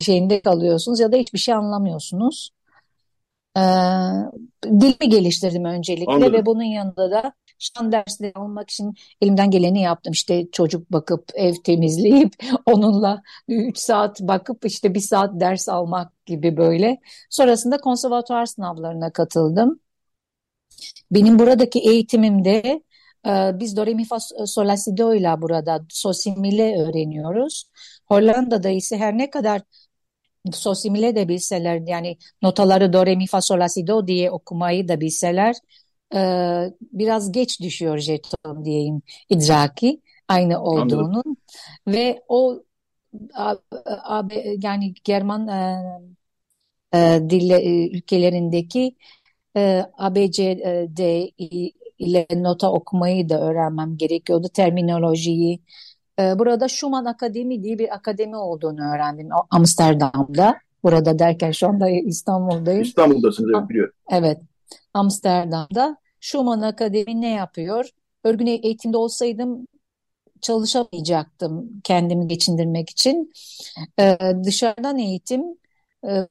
[0.00, 2.50] şeyinde kalıyorsunuz ya da hiçbir şey anlamıyorsunuz.
[3.56, 3.60] Ee,
[4.64, 6.32] dilimi geliştirdim öncelikle Anladım.
[6.32, 10.12] ve bunun yanında da şan dersleri almak için elimden geleni yaptım.
[10.12, 12.32] İşte çocuk bakıp ev temizleyip
[12.66, 17.00] onunla 3 saat bakıp işte bir saat ders almak gibi böyle.
[17.30, 19.80] Sonrasında konservatuar sınavlarına katıldım.
[21.10, 22.82] Benim buradaki eğitimimde
[23.60, 27.70] biz do re mi fa sol la si do ile burada sosimile öğreniyoruz.
[28.06, 29.62] Hollanda'da ise her ne kadar
[30.52, 34.88] sosimile de bilseler yani notaları do re mi fa sol la si do diye okumayı
[34.88, 35.54] da bilseler
[36.14, 36.20] e,
[36.92, 41.36] biraz geç düşüyor jeton diyeyim idraki aynı olduğunun
[41.86, 42.62] ve o
[43.34, 43.54] a,
[44.04, 44.22] a,
[44.62, 45.84] yani German e,
[46.94, 48.96] e, dille, e, ülkelerindeki
[49.56, 51.00] e, ABCD
[51.98, 55.60] ile nota okumayı da öğrenmem gerekiyordu terminolojiyi.
[56.20, 60.56] E, burada Schumann Akademi diye bir akademi olduğunu öğrendim Amsterdam'da.
[60.82, 62.82] Burada derken şu anda İstanbul'dayım.
[62.82, 63.94] İstanbul'dasınız evet biliyorum.
[64.10, 64.38] Evet,
[64.94, 65.96] Amsterdam'da.
[66.20, 67.88] Schumann Akademi ne yapıyor?
[68.24, 69.66] Örgün eğitimde olsaydım
[70.40, 73.32] çalışamayacaktım kendimi geçindirmek için.
[74.00, 75.42] Ee, dışarıdan eğitim,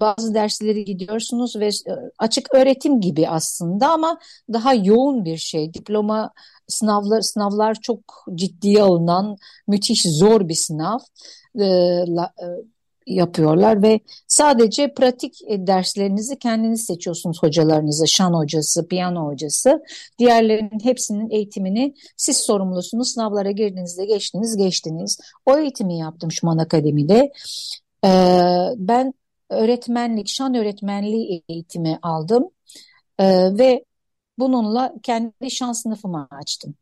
[0.02, 4.20] bazı dersleri gidiyorsunuz ve e, açık öğretim gibi aslında ama
[4.54, 5.74] daha yoğun bir şey.
[5.74, 6.32] Diploma
[6.68, 8.00] sınavlar sınavlar çok
[8.36, 11.00] ciddiye alınan müthiş zor bir sınav.
[11.60, 11.64] Ee,
[12.08, 12.46] la- e,
[13.08, 19.84] yapıyorlar ve sadece pratik e, derslerinizi kendiniz seçiyorsunuz hocalarınızı, şan hocası, piyano hocası.
[20.20, 23.14] Diğerlerinin hepsinin eğitimini siz sorumlusunuz.
[23.14, 25.20] Sınavlara girdiğinizde geçtiniz, geçtiniz.
[25.46, 27.32] O eğitimi yaptım Şuman Akademi'de.
[28.06, 28.10] Ee,
[28.78, 29.14] ben
[29.50, 32.50] öğretmenlik, şan öğretmenliği eğitimi aldım
[33.20, 33.26] Ee,
[33.60, 33.86] ve
[34.40, 36.76] bununla kendi şan sınıfımı açtım.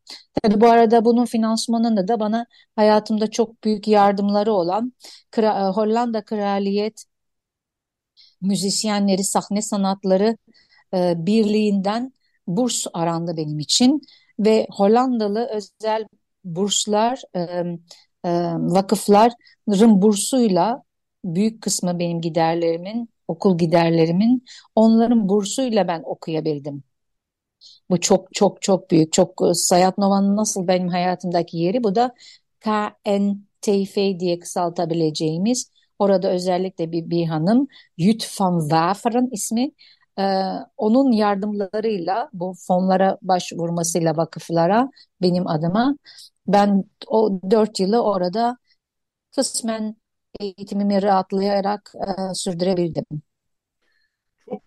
[0.44, 2.46] Tabii bu arada bunun finansmanında da bana
[2.76, 4.94] hayatımda çok büyük yardımları olan
[5.32, 7.06] Kra- Hollanda Kraliyet
[8.42, 10.38] Müzisyenleri Sahne Sanatları
[10.94, 12.14] e, Birliği'nden
[12.48, 14.02] burs arandı benim için
[14.40, 16.08] ve Hollandalı özel
[16.44, 17.40] burslar, e,
[18.26, 20.84] e, vakıfların bursuyla
[21.26, 24.46] büyük kısmı benim giderlerimin, okul giderlerimin
[24.76, 26.84] onların bursuyla ben okuyabildim.
[27.90, 29.14] Bu çok çok çok büyük.
[29.14, 32.14] Çok Sayat Nova'nın nasıl benim hayatımdaki yeri bu da
[32.60, 37.68] KNTF diye kısaltabileceğimiz orada özellikle bir, bir hanım
[37.98, 39.72] Jut van Waferen ismi
[40.20, 40.24] ee,
[40.78, 44.90] onun yardımlarıyla bu fonlara başvurmasıyla vakıflara
[45.22, 45.96] benim adıma
[46.48, 48.58] ben o dört yılı orada
[49.36, 49.96] kısmen
[50.40, 53.06] eğitimimi rahatlayarak e, sürdürebildim.
[54.46, 54.64] Çok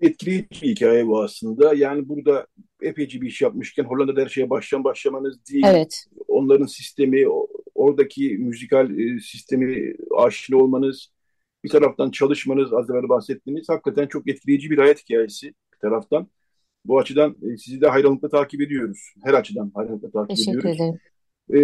[0.00, 1.74] etkileyici bir hikaye bu aslında.
[1.74, 2.46] Yani burada
[2.82, 5.64] epeyce bir iş yapmışken Hollanda'da her şeye baştan başlamanız değil.
[5.66, 6.06] Evet.
[6.28, 7.24] Onların sistemi,
[7.74, 11.08] oradaki müzikal e, sistemi aşina olmanız,
[11.64, 16.28] bir taraftan çalışmanız, az evvel bahsettiğiniz hakikaten çok etkileyici bir hayat hikayesi bir taraftan.
[16.84, 19.14] Bu açıdan e, sizi de hayranlıkla takip ediyoruz.
[19.24, 20.80] Her açıdan hayranlıkla takip Teşekkür ediyoruz.
[20.80, 21.00] ederim.
[21.54, 21.60] E,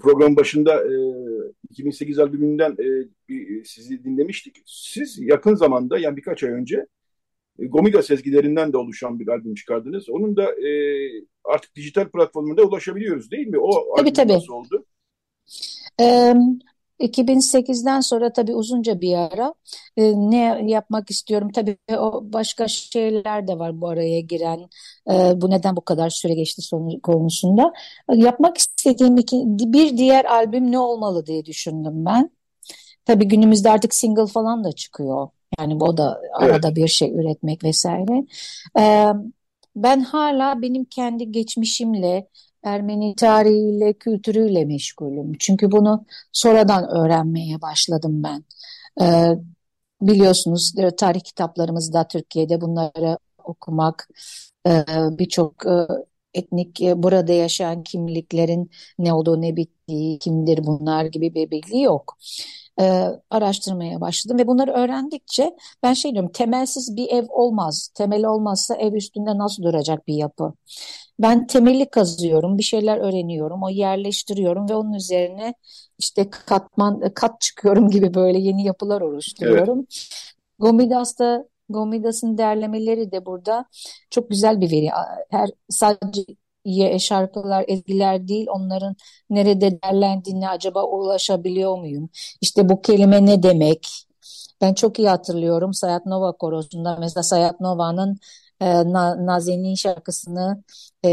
[0.00, 0.94] program başında e,
[1.70, 4.56] 2008 albümünden e, bir, sizi dinlemiştik.
[4.66, 6.86] Siz yakın zamanda yani birkaç ay önce
[7.58, 10.10] e, Gomida sezgilerinden de oluşan bir albüm çıkardınız.
[10.10, 10.70] Onun da e,
[11.44, 13.58] artık dijital platformunda ulaşabiliyoruz değil mi?
[13.58, 14.32] O tabii, tabii.
[14.32, 14.84] nasıl oldu?
[16.00, 16.34] Ee,
[16.98, 19.54] 2008'den sonra tabii uzunca bir ara
[19.96, 21.50] e, ne yapmak istiyorum?
[21.54, 24.68] Tabii o başka şeyler de var bu araya giren
[25.10, 27.72] e, bu neden bu kadar süre geçti sonu- konusunda.
[28.14, 32.30] Yapmak istediğim iki, bir diğer albüm ne olmalı diye düşündüm ben.
[33.04, 35.28] Tabii günümüzde artık single falan da çıkıyor.
[35.58, 38.24] Yani bu da arada bir şey üretmek vesaire.
[38.78, 39.12] Ee,
[39.76, 42.28] ben hala benim kendi geçmişimle
[42.68, 45.32] Ermeni tarihiyle, kültürüyle meşgulüm.
[45.38, 48.44] Çünkü bunu sonradan öğrenmeye başladım ben.
[49.02, 49.34] Ee,
[50.02, 54.08] biliyorsunuz e, tarih kitaplarımızda Türkiye'de bunları okumak,
[54.66, 54.84] e,
[55.18, 55.86] birçok e,
[56.34, 62.18] etnik e, burada yaşayan kimliklerin ne olduğu ne bittiği, kimdir bunlar gibi bir bilgi yok.
[62.80, 67.90] Ee, araştırmaya başladım ve bunları öğrendikçe ben şey diyorum temelsiz bir ev olmaz.
[67.94, 70.52] Temel olmazsa ev üstünde nasıl duracak bir yapı?
[71.18, 75.54] Ben temeli kazıyorum, bir şeyler öğreniyorum, o yerleştiriyorum ve onun üzerine
[75.98, 79.86] işte katman kat çıkıyorum gibi böyle yeni yapılar oluşturuyorum.
[80.58, 83.64] Gomidas'ta Gomidas'ın derlemeleri de burada
[84.10, 84.88] çok güzel bir veri.
[85.30, 86.22] Her sadece
[86.64, 88.96] ye- şarkılar, ezgiler değil, onların
[89.30, 92.10] nerede derlendiğine acaba ulaşabiliyor muyum?
[92.40, 93.88] İşte bu kelime ne demek?
[94.60, 98.18] Ben çok iyi hatırlıyorum Sayat Nova korosunda mesela Sayat Nova'nın
[98.60, 100.64] e, Na- Nazen'in şarkısını
[101.04, 101.08] e,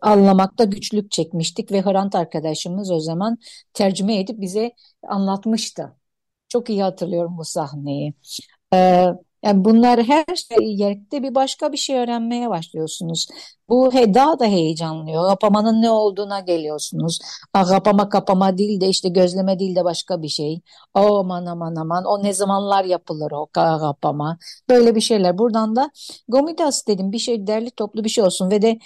[0.00, 3.38] anlamakta güçlük çekmiştik ve Hrant arkadaşımız o zaman
[3.74, 4.72] tercüme edip bize
[5.08, 5.96] anlatmıştı.
[6.48, 8.14] Çok iyi hatırlıyorum bu sahneyi.
[8.74, 9.06] Ee,
[9.42, 13.26] yani bunlar her şey yerde bir başka bir şey öğrenmeye başlıyorsunuz.
[13.68, 15.28] Bu he, daha da heyecanlıyor.
[15.28, 17.18] Kapamanın ne olduğuna geliyorsunuz.
[17.52, 20.60] Ha, kapama kapama değil de işte gözleme değil de başka bir şey.
[20.94, 24.38] O aman aman aman o ne zamanlar yapılır o ka- kapama.
[24.68, 25.38] Böyle bir şeyler.
[25.38, 25.90] Buradan da
[26.28, 28.78] Gomidas dedim bir şey derli toplu bir şey olsun ve de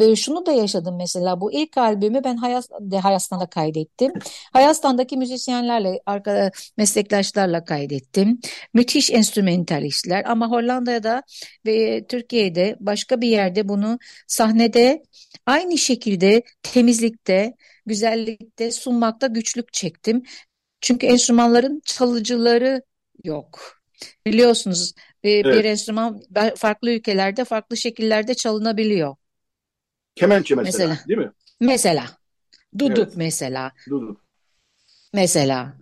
[0.00, 2.68] Böyle şunu da yaşadım mesela bu ilk albümü ben Hayas,
[3.02, 4.12] Hayastan'da kaydettim.
[4.52, 8.40] Hayastan'daki müzisyenlerle, arka, meslektaşlarla kaydettim.
[8.74, 11.22] Müthiş enstrümentalistler ama Hollanda'da
[11.66, 15.02] ve Türkiye'de başka bir yerde bunu sahnede
[15.46, 17.54] aynı şekilde temizlikte,
[17.86, 20.22] güzellikte sunmakta güçlük çektim.
[20.80, 22.82] Çünkü enstrümanların çalıcıları
[23.24, 23.78] yok.
[24.26, 24.92] Biliyorsunuz
[25.24, 25.66] e, bir Evet.
[25.66, 26.22] enstrüman
[26.56, 29.16] farklı ülkelerde farklı şekillerde çalınabiliyor.
[30.18, 31.08] Kemençe mesela, Mesela.
[31.08, 31.30] değil mi?
[31.60, 32.04] Mesela
[32.78, 33.16] duduk Evet.
[33.16, 34.16] mesela Dur.
[35.12, 35.74] mesela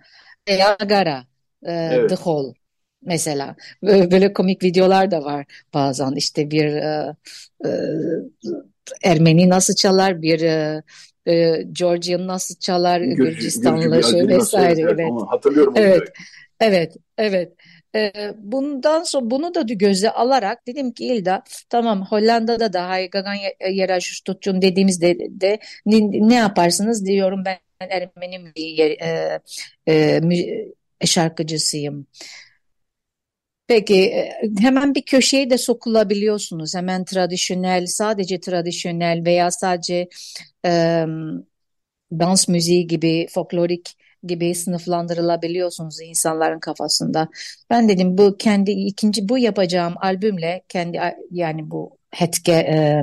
[0.48, 1.24] veya nagara
[1.66, 2.10] e, Evet.
[2.10, 2.54] dıhol
[3.02, 7.16] mesela böyle, komik videolar da var bazen işte bir e,
[7.64, 7.70] e,
[9.02, 10.82] Ermeni nasıl çalar bir e,
[11.26, 14.58] e, Georgian nasıl çalar Gürcü Gürcistanlı şey nasıl?
[14.58, 15.74] vesaire Evet, evet hatırlıyorum.
[15.76, 16.08] Evet,
[16.60, 17.52] evet, evet.
[17.97, 23.36] Ee, bundan sonra bunu da göze alarak dedim ki İlda tamam Hollanda'da da Haygagan
[23.70, 29.40] Yeraş Tutçun dediğimizde de ne, ne yaparsınız diyorum ben Ermeni yer- e,
[29.89, 30.73] e, mü-
[31.05, 32.06] şarkıcısıyım.
[33.66, 36.74] Peki e, hemen bir köşeye de sokulabiliyorsunuz.
[36.74, 40.09] Hemen tradisyonel, sadece tradisyonel veya sadece
[40.66, 41.05] e,
[42.12, 47.28] dans müziği gibi, folklorik gibi sınıflandırılabiliyorsunuz insanların kafasında.
[47.70, 51.00] Ben dedim bu kendi ikinci bu yapacağım albümle kendi
[51.30, 53.02] yani bu hetke e,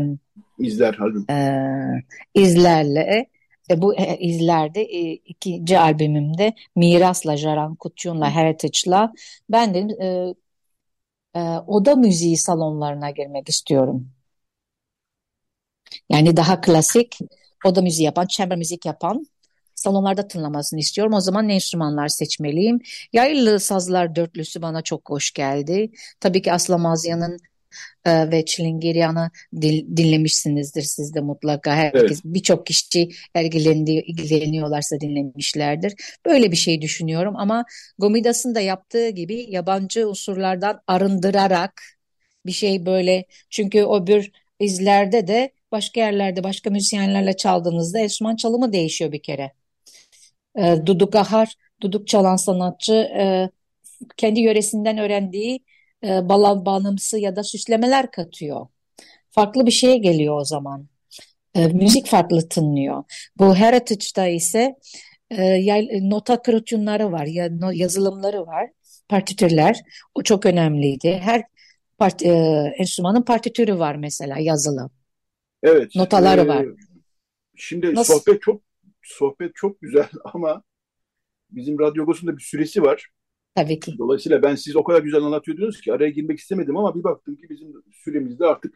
[0.59, 1.25] İzler albüm.
[1.29, 1.35] e,
[2.35, 3.27] izlerle
[3.71, 9.13] e, bu e, izlerde e, ikinci albümümde Miras'la, Jaran Kutyun'la, Heritage'la
[9.49, 10.33] ben dedim e,
[11.35, 14.09] e, oda müziği salonlarına girmek istiyorum.
[16.09, 17.19] Yani daha klasik
[17.65, 19.25] oda müziği yapan, chamber müzik yapan
[19.83, 21.13] salonlarda tınlamasını istiyorum.
[21.13, 22.79] O zaman ne enstrümanlar seçmeliyim?
[23.13, 25.91] Yaylı sazlar dörtlüsü bana çok hoş geldi.
[26.19, 27.39] Tabii ki Aslı Mazya'nın
[28.05, 29.29] e, ve Çilingiryan'ı
[29.97, 31.75] dinlemişsinizdir siz de mutlaka.
[31.75, 32.21] Herkes evet.
[32.25, 35.93] birçok kişi ilgileniyorlarsa dinlemişlerdir.
[36.25, 37.65] Böyle bir şey düşünüyorum ama
[37.97, 41.81] Gomidas'ın da yaptığı gibi yabancı unsurlardan arındırarak
[42.45, 48.73] bir şey böyle çünkü o bir izlerde de başka yerlerde başka müzisyenlerle çaldığınızda enstrüman çalımı
[48.73, 49.51] değişiyor bir kere.
[50.57, 53.49] E, Duduk Ahar, Duduk çalan sanatçı e,
[54.17, 55.59] kendi yöresinden öğrendiği
[56.03, 58.67] e, bağlamsı ya da süslemeler katıyor.
[59.31, 60.87] Farklı bir şeye geliyor o zaman.
[61.55, 63.03] E, müzik farklı tınlıyor.
[63.37, 64.75] Bu Heritage'da ise
[65.31, 68.69] e, nota kırıtımları var, ya, yazılımları var,
[69.09, 69.81] partitürler.
[70.15, 71.19] O çok önemliydi.
[71.23, 71.43] Her
[71.97, 72.29] part, e,
[72.77, 74.89] enstrümanın partitürü var mesela yazılı.
[75.63, 75.95] Evet.
[75.95, 76.65] Notaları e, var.
[77.55, 78.19] Şimdi Nasıl?
[78.19, 78.61] sohbet çok
[79.03, 80.63] sohbet çok güzel ama
[81.49, 83.09] bizim Radyo Agos'un bir süresi var.
[83.55, 83.95] Tabii ki.
[83.97, 87.49] Dolayısıyla ben siz o kadar güzel anlatıyordunuz ki araya girmek istemedim ama bir baktım ki
[87.49, 88.75] bizim süremiz de artık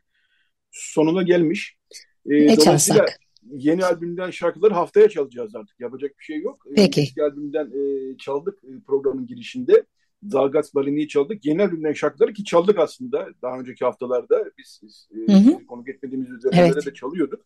[0.71, 1.77] sonuna gelmiş.
[2.25, 3.19] Ee, ne dolayısıyla çalsak?
[3.51, 5.79] yeni albümden şarkıları haftaya çalacağız artık.
[5.79, 6.65] Yapacak bir şey yok.
[6.71, 7.01] Ee, Peki.
[7.01, 9.85] Eski albümden e, çaldık e, programın girişinde.
[10.23, 11.45] Zalgats Balini'yi çaldık.
[11.45, 14.45] Yeni albümden şarkıları ki çaldık aslında daha önceki haftalarda.
[14.57, 15.65] Biz, biz e, hı hı.
[15.65, 16.85] konuk etmediğimiz üzerinde evet.
[16.85, 17.45] de çalıyorduk.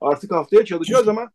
[0.00, 1.30] Artık haftaya çalacağız ama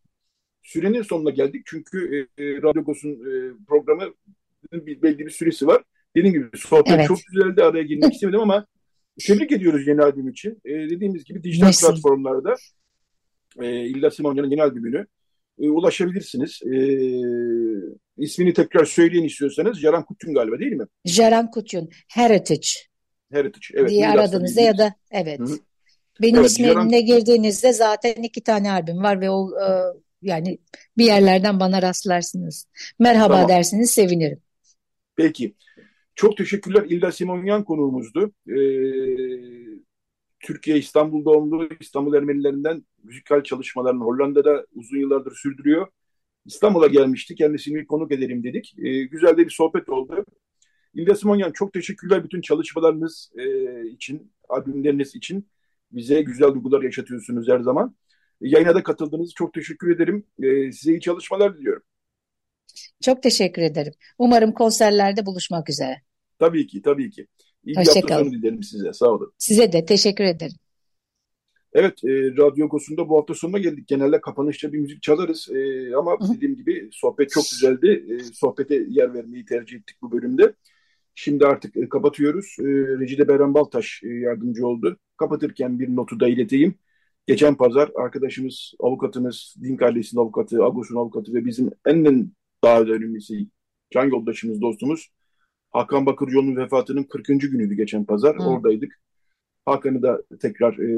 [0.63, 1.61] sürenin sonuna geldik.
[1.65, 4.13] Çünkü e, e Radyo Gos'un e, programı
[4.73, 5.83] bir, belli bir süresi var.
[6.15, 7.07] Dediğim gibi sohbet evet.
[7.07, 7.63] çok güzeldi.
[7.63, 8.65] Araya girmek istemedim ama
[9.27, 10.61] tebrik ediyoruz yeni albüm için.
[10.65, 11.88] E, dediğimiz gibi dijital Nasıl?
[11.88, 12.55] platformlarda
[13.59, 15.07] e, İlla Simonya'nın yeni albümünü
[15.59, 16.59] e, ulaşabilirsiniz.
[16.65, 16.77] E,
[18.17, 19.79] ismini tekrar söyleyin istiyorsanız.
[19.79, 20.85] Jaran Kutyun galiba değil mi?
[21.05, 21.89] Jaran Kutyun.
[22.07, 22.67] Heritage.
[23.31, 23.67] Heritage.
[23.73, 23.89] Evet.
[23.89, 25.39] Diye aradığınızda ya da evet.
[25.39, 25.57] Hı-hı.
[26.21, 27.05] Benim evet, ismimle Jaran...
[27.05, 29.67] girdiğinizde zaten iki tane albüm var ve o e,
[30.22, 30.57] yani
[30.98, 32.68] bir yerlerden bana rastlarsınız.
[32.99, 33.49] Merhaba tamam.
[33.49, 34.41] dersiniz sevinirim.
[35.15, 35.56] Peki.
[36.15, 36.85] Çok teşekkürler.
[36.89, 38.31] İlda Simonyan konuğumuzdu.
[38.48, 39.81] Ee,
[40.39, 45.88] Türkiye İstanbul doğumlu İstanbul Ermenilerinden müzikal çalışmalarını Hollanda'da uzun yıllardır sürdürüyor.
[46.45, 47.35] İstanbul'a gelmişti.
[47.35, 48.76] Kendisini konuk edelim dedik.
[48.77, 50.26] Ee, güzel de bir sohbet oldu.
[50.93, 53.45] İlda Simonyan çok teşekkürler bütün çalışmalarınız e,
[53.88, 55.48] için, albümleriniz için.
[55.91, 57.95] Bize güzel duygular yaşatıyorsunuz her zaman.
[58.41, 60.26] Yayına da katıldığınız çok teşekkür ederim.
[60.43, 61.84] Ee, size iyi çalışmalar diliyorum.
[63.01, 63.93] Çok teşekkür ederim.
[64.18, 66.01] Umarım konserlerde buluşmak üzere.
[66.39, 67.27] Tabii ki, tabii ki.
[67.63, 68.93] İyi bir hafta sonu dilerim size.
[68.93, 69.34] Sağ olun.
[69.38, 70.55] Size de teşekkür ederim.
[71.73, 73.88] Evet, e, Radyo Gosu'nda bu hafta sonuna geldik.
[73.88, 75.49] Genelde kapanışta bir müzik çalarız.
[75.51, 78.05] E, ama dediğim gibi sohbet çok güzeldi.
[78.09, 80.53] E, sohbete yer vermeyi tercih ettik bu bölümde.
[81.15, 82.55] Şimdi artık e, kapatıyoruz.
[82.59, 82.63] E,
[82.99, 84.97] Recide Beren Baltaş e, yardımcı oldu.
[85.18, 86.76] Kapatırken bir notu da ileteyim.
[87.32, 92.32] Geçen pazar arkadaşımız, avukatımız, Din Kardeş'in avukatı, Agos'un avukatı ve bizim en
[92.64, 93.48] daha da önemlisi
[93.91, 95.10] can yoldaşımız, dostumuz
[95.70, 97.28] Hakan Bakırcıoğlu'nun vefatının 40.
[97.28, 98.36] günüydü geçen pazar.
[98.36, 98.44] Hı.
[98.44, 98.99] Oradaydık.
[99.66, 100.90] Hakan'ı da tekrar e,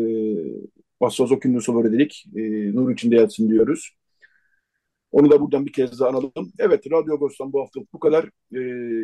[1.01, 2.25] Vassozokin'in sobor dedik.
[2.35, 2.41] E,
[2.75, 3.97] nur içinde yatsın diyoruz.
[5.11, 6.31] Onu da buradan bir kez daha analım.
[6.59, 8.29] Evet, Radyo Agos'tan bu hafta bu kadar.
[8.55, 8.59] E,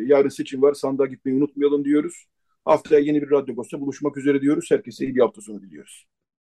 [0.06, 0.74] yarın seçim var.
[0.74, 2.24] Sandığa gitmeyi unutmayalım diyoruz.
[2.64, 4.70] Haftaya yeni bir Radyo Agos'ta buluşmak üzere diyoruz.
[4.70, 6.06] Herkese iyi bir hafta sonu diliyoruz.